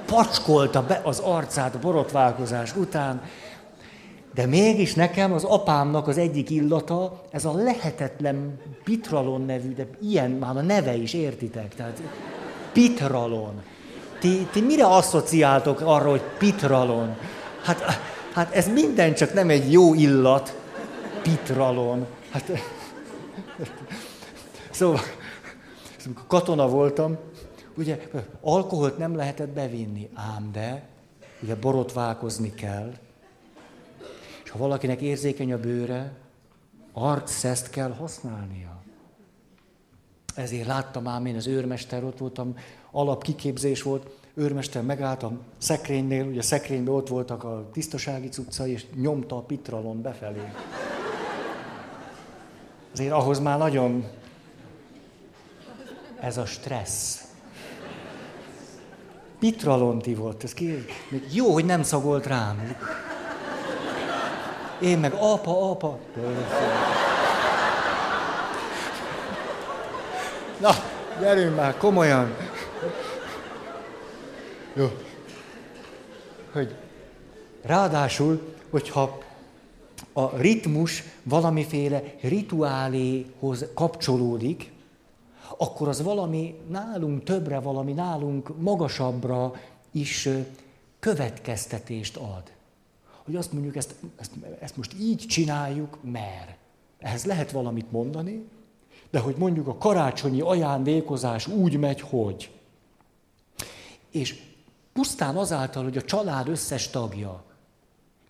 [0.06, 3.22] pacskolta be az arcát borotválkozás után,
[4.38, 10.30] de mégis nekem az apámnak az egyik illata, ez a lehetetlen pitralon nevű, de ilyen
[10.30, 11.74] már a neve is, értitek?
[11.74, 12.02] Tehát
[12.72, 13.62] pitralon.
[14.20, 17.16] Ti, ti mire asszociáltok arra, hogy pitralon?
[17.62, 17.82] Hát,
[18.32, 20.58] hát ez minden csak nem egy jó illat,
[21.22, 22.06] pitralon.
[22.30, 22.50] Hát,
[24.70, 25.00] szóval,
[26.04, 27.16] amikor katona voltam,
[27.76, 27.98] ugye
[28.40, 30.82] alkoholt nem lehetett bevinni, ám de,
[31.42, 32.92] ugye borotválkozni kell,
[34.48, 36.12] és ha valakinek érzékeny a bőre,
[36.92, 38.82] arcszeszt kell használnia.
[40.34, 42.56] Ezért láttam ám én az őrmester, ott voltam,
[42.90, 48.86] alapkiképzés volt, őrmester megállt a szekrénynél, ugye a szekrényben ott voltak a tisztasági cuccai, és
[48.94, 50.52] nyomta a pitralon befelé.
[52.92, 54.06] Azért ahhoz már nagyon
[56.20, 57.24] ez a stressz.
[59.38, 60.84] Pitralonti volt, ez ki?
[61.32, 62.76] Jó, hogy nem szagolt rám.
[64.80, 65.98] Én meg apa, apa.
[70.60, 70.70] Na,
[71.20, 72.36] gyerünk már, komolyan.
[74.74, 74.90] Jó.
[76.52, 76.74] Hogy
[77.62, 79.18] ráadásul, hogyha
[80.12, 84.72] a ritmus valamiféle rituáléhoz kapcsolódik,
[85.56, 89.52] akkor az valami nálunk többre, valami nálunk magasabbra
[89.90, 90.28] is
[90.98, 92.42] következtetést ad.
[93.28, 96.56] Hogy azt mondjuk, ezt, ezt, ezt most így csináljuk, mert
[96.98, 98.44] ehhez lehet valamit mondani,
[99.10, 102.50] de hogy mondjuk a karácsonyi ajándékozás úgy megy, hogy.
[104.10, 104.42] És
[104.92, 107.44] pusztán azáltal, hogy a család összes tagja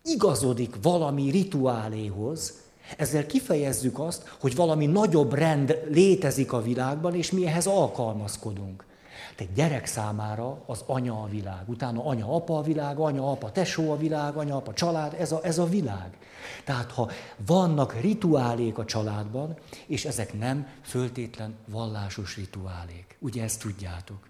[0.03, 2.55] igazodik valami rituáléhoz,
[2.97, 8.87] ezzel kifejezzük azt, hogy valami nagyobb rend létezik a világban, és mi ehhez alkalmazkodunk.
[9.39, 13.93] Egy gyerek számára az anya a világ, utána anya, apa a világ, anya, apa, tesó
[13.93, 16.19] a világ, anya, apa, család, ez a, ez a világ.
[16.65, 17.11] Tehát ha
[17.47, 23.17] vannak rituálék a családban, és ezek nem föltétlen vallásos rituálék.
[23.19, 24.29] Ugye ezt tudjátok.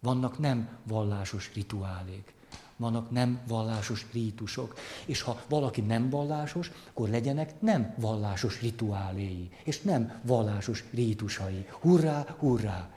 [0.00, 2.34] Vannak nem vallásos rituálék
[2.76, 4.74] vannak nem vallásos rítusok.
[5.04, 11.66] És ha valaki nem vallásos, akkor legyenek nem vallásos rituáléi, és nem vallásos rítusai.
[11.80, 12.90] Hurrá, hurrá!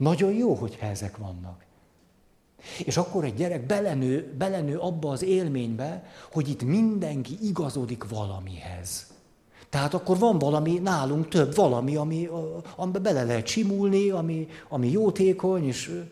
[0.00, 1.64] Nagyon jó, hogyha ezek vannak.
[2.84, 9.06] És akkor egy gyerek belenő, belenő abba az élménybe, hogy itt mindenki igazodik valamihez.
[9.68, 12.28] Tehát akkor van valami, nálunk több valami, ami,
[12.76, 16.04] amiben bele lehet simulni, ami, ami jótékony, és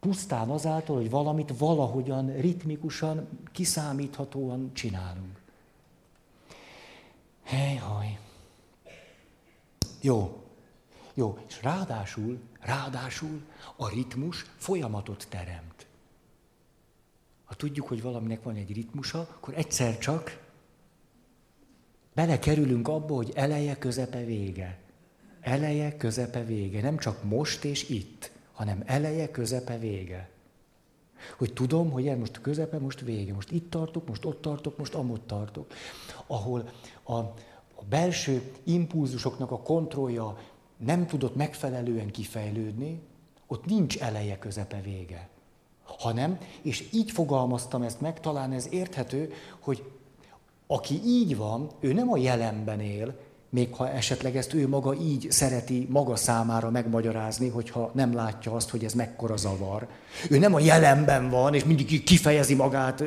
[0.00, 5.40] pusztán azáltal, hogy valamit valahogyan ritmikusan, kiszámíthatóan csinálunk.
[7.42, 8.18] Hely, haj.
[10.00, 10.45] Jó.
[11.16, 13.42] Jó, és ráadásul, ráadásul
[13.76, 15.86] a ritmus folyamatot teremt.
[17.44, 20.42] Ha tudjuk, hogy valaminek van egy ritmusa, akkor egyszer csak
[22.14, 24.78] belekerülünk abba, hogy eleje, közepe, vége.
[25.40, 26.80] Eleje, közepe, vége.
[26.80, 30.28] Nem csak most és itt hanem eleje, közepe, vége.
[31.38, 33.34] Hogy tudom, hogy el most közepe, most vége.
[33.34, 35.72] Most itt tartok, most ott tartok, most amott tartok.
[36.26, 36.70] Ahol
[37.02, 40.38] a, a belső impulzusoknak a kontrollja
[40.76, 43.00] nem tudott megfelelően kifejlődni,
[43.46, 45.28] ott nincs eleje, közepe, vége.
[45.84, 49.90] Hanem, és így fogalmaztam ezt meg, talán ez érthető, hogy
[50.66, 53.14] aki így van, ő nem a jelenben él,
[53.50, 58.70] még ha esetleg ezt ő maga így szereti maga számára megmagyarázni, hogyha nem látja azt,
[58.70, 59.88] hogy ez mekkora zavar.
[60.30, 63.02] Ő nem a jelenben van, és mindig kifejezi magát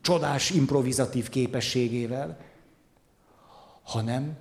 [0.00, 2.38] csodás improvizatív képességével,
[3.82, 4.36] hanem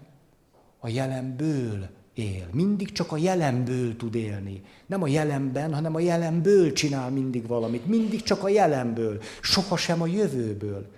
[0.79, 2.47] a jelenből él.
[2.51, 4.61] Mindig csak a jelenből tud élni.
[4.85, 7.85] Nem a jelenben, hanem a jelenből csinál mindig valamit.
[7.85, 9.21] Mindig csak a jelenből.
[9.41, 10.91] Sohasem a jövőből.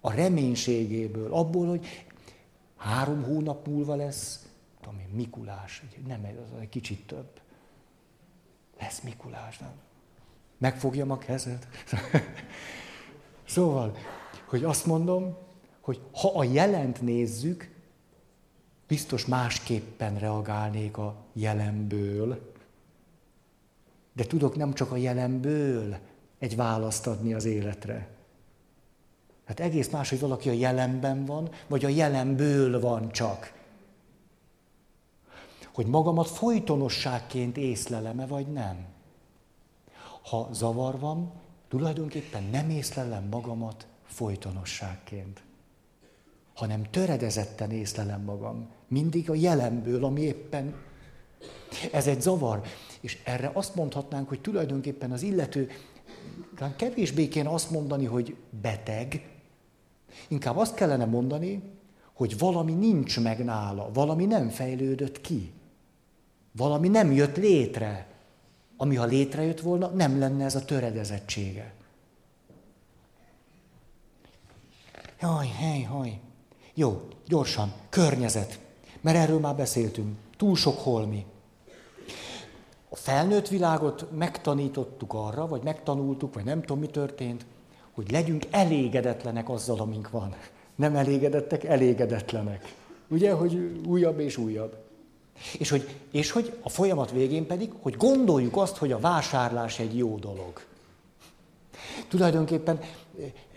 [0.00, 1.32] A reménységéből.
[1.32, 1.86] Abból, hogy
[2.76, 4.46] három hónap múlva lesz,
[4.80, 5.82] tudom én, Mikulás.
[6.06, 7.40] Nem, az egy kicsit több.
[8.80, 9.72] Lesz Mikulás, nem?
[10.58, 11.68] Megfogjam a kezed.
[13.46, 13.96] szóval,
[14.46, 15.36] hogy azt mondom,
[15.80, 17.73] hogy ha a jelent nézzük,
[18.86, 22.52] biztos másképpen reagálnék a jelenből,
[24.12, 25.96] de tudok nem csak a jelenből
[26.38, 28.08] egy választ adni az életre.
[29.44, 33.52] Hát egész más, hogy valaki a jelenben van, vagy a jelenből van csak.
[35.74, 38.86] Hogy magamat folytonosságként észlelem-e, vagy nem.
[40.22, 41.32] Ha zavar van,
[41.68, 45.42] tulajdonképpen nem észlelem magamat folytonosságként,
[46.54, 48.68] hanem töredezetten észlelem magam.
[48.88, 50.74] Mindig a jelenből, ami éppen...
[51.92, 52.62] Ez egy zavar.
[53.00, 55.70] És erre azt mondhatnánk, hogy tulajdonképpen az illető,
[56.56, 59.28] talán kevésbé kéne azt mondani, hogy beteg,
[60.28, 61.62] inkább azt kellene mondani,
[62.12, 65.52] hogy valami nincs meg nála, valami nem fejlődött ki,
[66.52, 68.06] valami nem jött létre,
[68.76, 71.72] ami ha létrejött volna, nem lenne ez a töredezettsége.
[75.20, 76.20] Jaj, hely, haj.
[76.74, 78.58] Jó, gyorsan, környezet.
[79.00, 80.16] Mert erről már beszéltünk.
[80.36, 81.24] Túl sok holmi.
[82.88, 87.46] A felnőtt világot megtanítottuk arra, vagy megtanultuk, vagy nem tudom, mi történt,
[87.92, 90.34] hogy legyünk elégedetlenek azzal, amink van.
[90.74, 92.74] Nem elégedettek, elégedetlenek.
[93.08, 94.76] Ugye, hogy újabb és újabb.
[95.58, 99.96] És hogy, és hogy a folyamat végén pedig, hogy gondoljuk azt, hogy a vásárlás egy
[99.96, 100.60] jó dolog.
[102.08, 102.80] Tulajdonképpen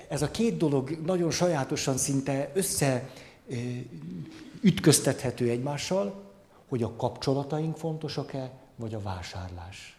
[0.08, 3.10] ez a két dolog nagyon sajátosan szinte össze
[4.62, 6.26] ütköztethető egymással,
[6.68, 9.98] hogy a kapcsolataink fontosak-e, vagy a vásárlás.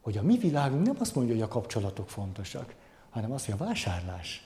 [0.00, 2.74] Hogy a mi világunk nem azt mondja, hogy a kapcsolatok fontosak,
[3.10, 4.42] hanem azt, hogy a vásárlás.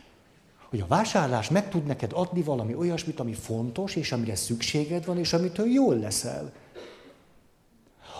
[0.68, 5.18] Hogy a vásárlás meg tud neked adni valami olyasmit, ami fontos, és amire szükséged van,
[5.18, 6.52] és amitől jól leszel.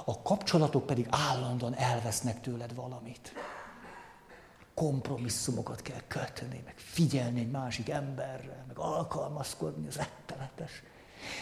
[0.04, 3.32] A kapcsolatok pedig állandóan elvesznek tőled valamit
[4.82, 10.82] kompromisszumokat kell kötni, meg figyelni egy másik emberre, meg alkalmazkodni, az rettenetes.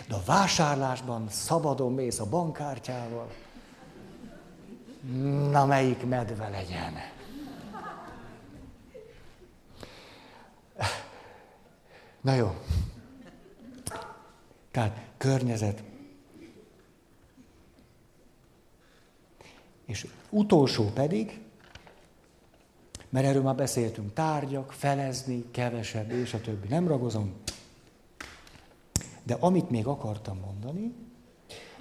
[0.09, 3.31] De a vásárlásban szabadon mész a bankkártyával,
[5.51, 6.95] na melyik medve legyen?
[12.21, 12.55] Na jó.
[14.71, 15.83] Tehát környezet.
[19.85, 21.41] És utolsó pedig,
[23.11, 26.69] mert erről már beszéltünk, tárgyak, felezni, kevesebb, és a többi.
[26.69, 27.33] Nem ragozom.
[29.23, 30.95] De amit még akartam mondani,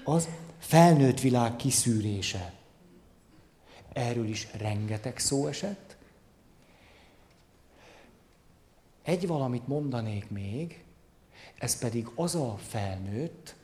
[0.03, 2.53] az felnőtt világ kiszűrése.
[3.93, 5.97] Erről is rengeteg szó esett.
[9.03, 10.83] Egy valamit mondanék még,
[11.57, 13.55] ez pedig az a felnőtt,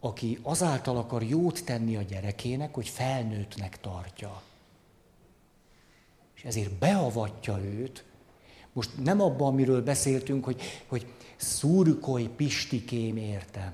[0.00, 4.42] aki azáltal akar jót tenni a gyerekének, hogy felnőttnek tartja
[6.38, 8.04] és ezért beavatja őt.
[8.72, 13.72] Most nem abban, amiről beszéltünk, hogy, hogy szurkolj Pistikém értem.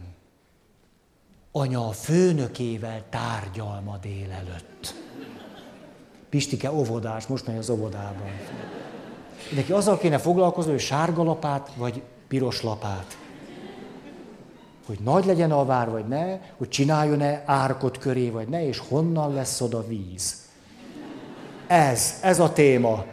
[1.53, 4.95] Anya a főnökével tárgyal ma délelőtt.
[6.29, 8.29] Pistike óvodás, most megy az óvodában.
[9.55, 13.19] Neki azzal kéne foglalkozni, hogy sárga lapát, vagy piros lapát.
[14.87, 19.35] Hogy nagy legyen a vár, vagy ne, hogy csináljon-e árkot köré, vagy ne, és honnan
[19.35, 20.44] lesz oda víz.
[21.75, 23.05] Ez, ez a téma.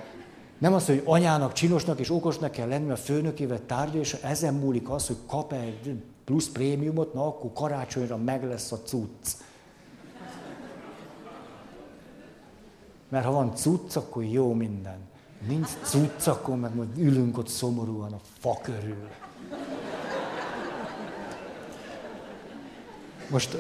[0.57, 4.89] Nem az, hogy anyának, csinosnak és okosnak kell lenni, a főnökével tárgya, és ezen múlik
[4.89, 9.27] az, hogy kap egy plusz prémiumot, na akkor karácsonyra meg lesz a cucc.
[13.09, 14.97] Mert ha van cucc, akkor jó minden.
[15.47, 19.07] Nincs cucc, akkor meg majd ülünk ott szomorúan a fa körül.
[23.29, 23.57] Most,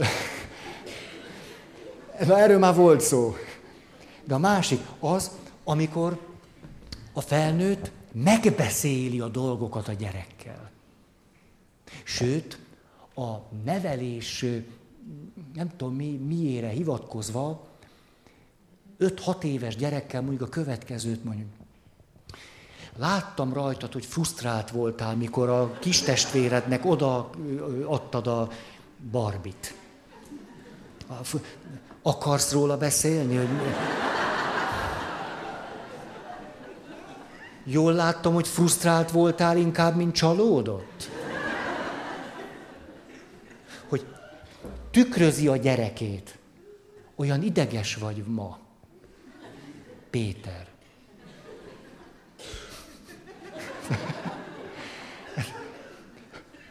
[2.27, 3.35] na erről már volt szó.
[4.23, 5.31] De a másik az,
[5.63, 6.19] amikor
[7.13, 10.69] a felnőtt megbeszéli a dolgokat a gyerekkel.
[12.03, 12.59] Sőt,
[13.15, 14.45] a nevelés,
[15.53, 17.67] nem tudom mi, miére hivatkozva,
[18.99, 21.47] 5-6 éves gyerekkel mondjuk a következőt mondjuk.
[22.97, 27.29] Láttam rajtad, hogy frusztrált voltál, mikor a kis testvérednek oda
[27.85, 28.49] adtad a
[29.11, 29.75] barbit.
[32.01, 33.35] Akarsz róla beszélni?
[33.35, 33.47] Hogy...
[37.63, 41.09] Jól láttam, hogy frusztrált voltál inkább, mint csalódott?
[44.91, 46.37] tükrözi a gyerekét.
[47.15, 48.59] Olyan ideges vagy ma,
[50.09, 50.67] Péter.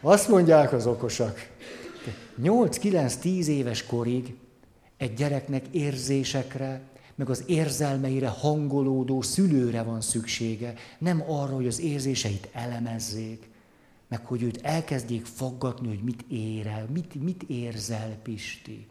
[0.01, 1.49] Azt mondják az okosak.
[2.41, 4.35] 8-9-10 éves korig
[4.97, 6.81] egy gyereknek érzésekre,
[7.21, 13.49] meg az érzelmeire hangolódó szülőre van szüksége, nem arra, hogy az érzéseit elemezzék,
[14.07, 18.87] meg hogy őt elkezdjék faggatni, hogy mit érel, mit, mit érzel, Pisti.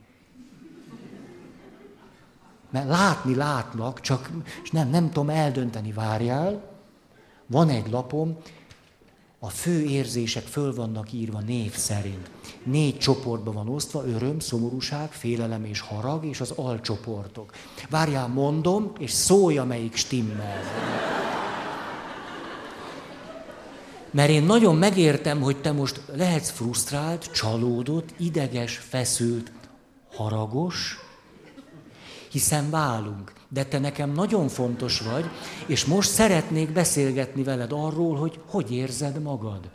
[2.70, 4.30] Mert látni látnak, csak
[4.70, 6.62] nem, nem tudom eldönteni, várjál.
[7.46, 8.36] Van egy lapom,
[9.42, 12.30] a fő érzések föl vannak írva név szerint.
[12.64, 17.52] Négy csoportban van osztva, öröm, szomorúság, félelem és harag, és az alcsoportok.
[17.90, 20.60] Várjál, mondom, és szólj, amelyik stimmel.
[24.10, 29.52] Mert én nagyon megértem, hogy te most lehetsz frusztrált, csalódott, ideges, feszült,
[30.12, 30.98] haragos,
[32.30, 33.32] hiszen válunk.
[33.52, 35.24] De te nekem nagyon fontos vagy,
[35.66, 39.70] és most szeretnék beszélgetni veled arról, hogy hogy érzed magad.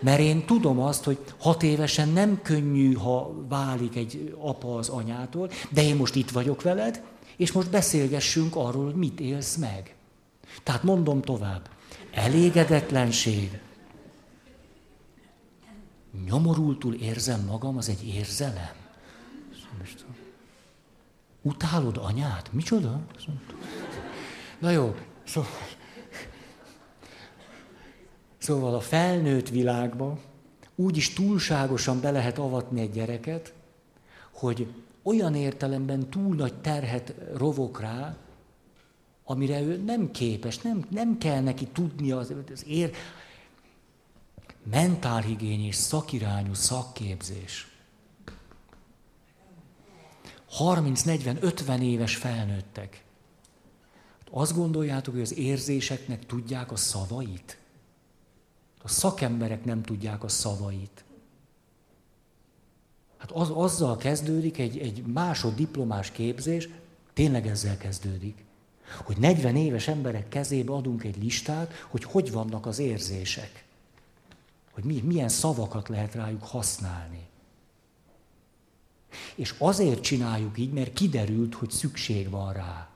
[0.00, 5.50] Mert én tudom azt, hogy hat évesen nem könnyű, ha válik egy apa az anyától,
[5.70, 7.02] de én most itt vagyok veled,
[7.36, 9.94] és most beszélgessünk arról, hogy mit élsz meg.
[10.62, 11.68] Tehát mondom tovább.
[12.10, 13.60] Elégedetlenség.
[16.26, 18.80] Nyomorultul érzem magam, az egy érzelem.
[21.42, 22.52] Utálod anyát?
[22.52, 23.00] Micsoda?
[24.58, 25.50] Na jó, szóval,
[28.38, 30.20] szóval a felnőtt világban
[30.74, 33.52] úgy is túlságosan be lehet avatni egy gyereket,
[34.32, 34.72] hogy
[35.02, 38.16] olyan értelemben túl nagy terhet rovok rá,
[39.24, 42.90] amire ő nem képes, nem, nem kell neki tudnia az, az ér...
[44.70, 47.71] Mentálhigiénés szakirányú szakképzés.
[50.58, 53.04] 30-40-50 éves felnőttek.
[54.30, 57.58] Azt gondoljátok, hogy az érzéseknek tudják a szavait?
[58.82, 61.04] A szakemberek nem tudják a szavait.
[63.18, 66.68] Hát az, azzal kezdődik egy, egy másoddiplomás képzés,
[67.12, 68.44] tényleg ezzel kezdődik.
[69.04, 73.64] Hogy 40 éves emberek kezébe adunk egy listát, hogy hogy vannak az érzések.
[74.70, 77.28] Hogy mi, milyen szavakat lehet rájuk használni.
[79.34, 82.92] És azért csináljuk így, mert kiderült, hogy szükség van rá.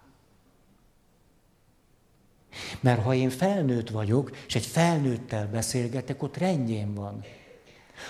[2.80, 7.24] Mert ha én felnőtt vagyok, és egy felnőttel beszélgetek, ott rendjén van.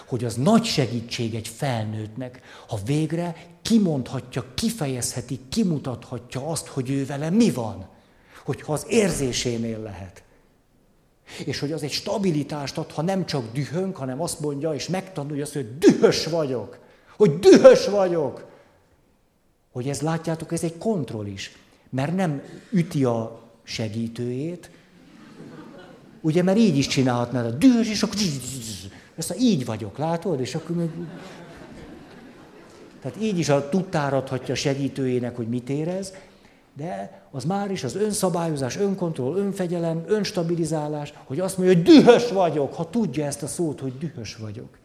[0.06, 7.30] Hogy az nagy segítség egy felnőttnek, ha végre kimondhatja, kifejezheti, kimutathatja azt, hogy ő vele
[7.30, 7.88] mi van.
[8.44, 10.22] Hogyha az érzésénél lehet.
[11.44, 15.42] És hogy az egy stabilitást ad, ha nem csak dühönk, hanem azt mondja, és megtanulja
[15.42, 16.78] azt, hogy dühös vagyok.
[17.16, 18.44] Hogy dühös vagyok.
[19.72, 21.56] Hogy ez látjátok, ez egy kontroll is.
[21.90, 24.70] Mert nem üti a segítőjét,
[26.20, 28.16] ugye, mert így is csinálhatnád a dühös, és akkor
[29.16, 30.40] ezt így vagyok, látod?
[30.40, 30.90] És akkor meg...
[33.00, 36.12] Tehát így is a tudtáradhatja segítőjének, hogy mit érez,
[36.76, 42.74] de az már is az önszabályozás, önkontroll, önfegyelem, önstabilizálás, hogy azt mondja, hogy dühös vagyok,
[42.74, 44.78] ha tudja ezt a szót, hogy dühös vagyok.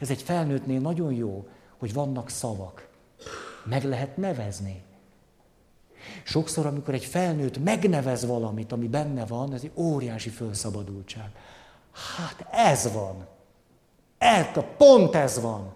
[0.00, 1.46] Ez egy felnőttnél nagyon jó,
[1.78, 2.88] hogy vannak szavak.
[3.64, 4.82] Meg lehet nevezni.
[6.24, 11.30] Sokszor, amikor egy felnőtt megnevez valamit, ami benne van, ez egy óriási felszabadultság.
[12.16, 13.26] Hát ez van.
[14.18, 14.46] Ez,
[14.76, 15.74] pont ez van.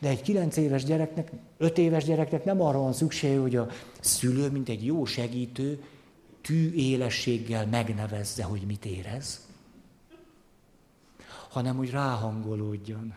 [0.00, 3.68] De egy kilenc éves gyereknek, öt éves gyereknek nem arra van szüksége, hogy a
[4.00, 5.84] szülő, mint egy jó segítő,
[6.40, 9.46] tű élességgel megnevezze, hogy mit érez,
[11.48, 13.14] hanem hogy ráhangolódjon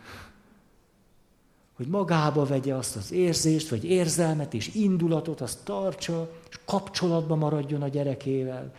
[1.77, 7.81] hogy magába vegye azt az érzést, vagy érzelmet és indulatot, azt tartsa, és kapcsolatba maradjon
[7.81, 8.73] a gyerekével.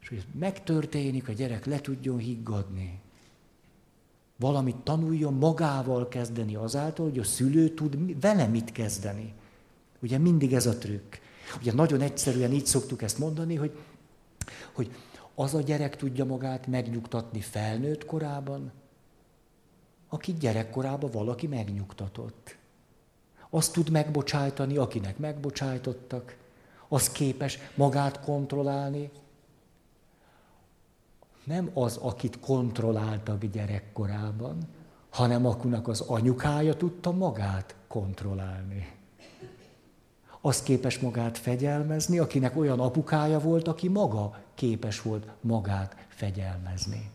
[0.00, 3.00] És hogy megtörténik, a gyerek le tudjon higgadni.
[4.36, 9.32] Valamit tanuljon magával kezdeni azáltal, hogy a szülő tud vele mit kezdeni.
[10.02, 11.14] Ugye mindig ez a trükk.
[11.60, 13.78] Ugye nagyon egyszerűen így szoktuk ezt mondani, hogy,
[14.72, 14.90] hogy
[15.34, 18.72] az a gyerek tudja magát megnyugtatni felnőtt korában,
[20.08, 22.56] akit gyerekkorában valaki megnyugtatott.
[23.50, 26.36] Azt tud megbocsájtani, akinek megbocsájtottak.
[26.88, 29.10] Az képes magát kontrollálni.
[31.44, 34.58] Nem az, akit kontrolláltak gyerekkorában,
[35.10, 38.96] hanem akunak az anyukája tudta magát kontrollálni.
[40.40, 47.10] Az képes magát fegyelmezni, akinek olyan apukája volt, aki maga képes volt magát fegyelmezni.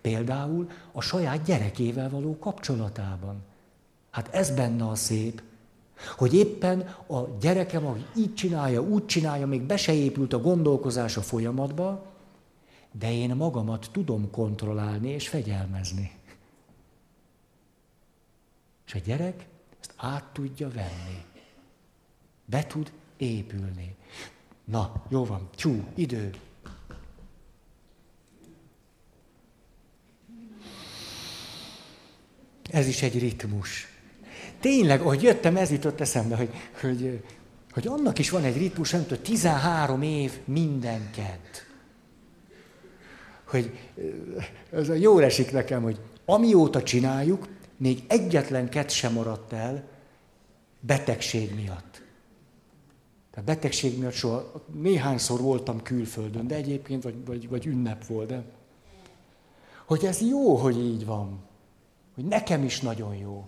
[0.00, 3.42] Például a saját gyerekével való kapcsolatában.
[4.10, 5.42] Hát ez benne a szép,
[6.16, 11.16] hogy éppen a gyerekem, ahogy így csinálja, úgy csinálja, még be se épült a gondolkozás
[11.16, 12.06] a folyamatba,
[12.92, 16.18] de én magamat tudom kontrollálni és fegyelmezni.
[18.86, 19.46] És a gyerek
[19.80, 21.24] ezt át tudja venni.
[22.44, 23.96] Be tud épülni.
[24.64, 26.34] Na, jó van, csú, idő.
[32.70, 33.88] Ez is egy ritmus.
[34.60, 37.22] Tényleg, ahogy jöttem, ez jutott eszembe, hogy, hogy,
[37.72, 41.66] hogy annak is van egy ritmus, nem tudom, 13 év minden kett.
[43.44, 43.78] Hogy
[44.72, 49.88] ez a jó esik nekem, hogy amióta csináljuk, még egyetlen kett sem maradt el
[50.80, 52.02] betegség miatt.
[53.30, 58.42] Tehát betegség miatt soha, néhányszor voltam külföldön, de egyébként, vagy, vagy, vagy ünnep volt, de
[59.86, 61.49] hogy ez jó, hogy így van.
[62.20, 63.44] Hogy nekem is nagyon jó.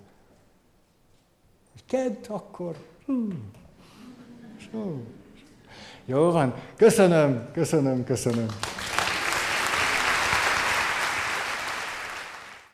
[1.72, 2.76] Hogy kedd, akkor...
[3.06, 3.50] Hmm.
[6.04, 6.54] Jó van.
[6.76, 8.46] Köszönöm, köszönöm, köszönöm.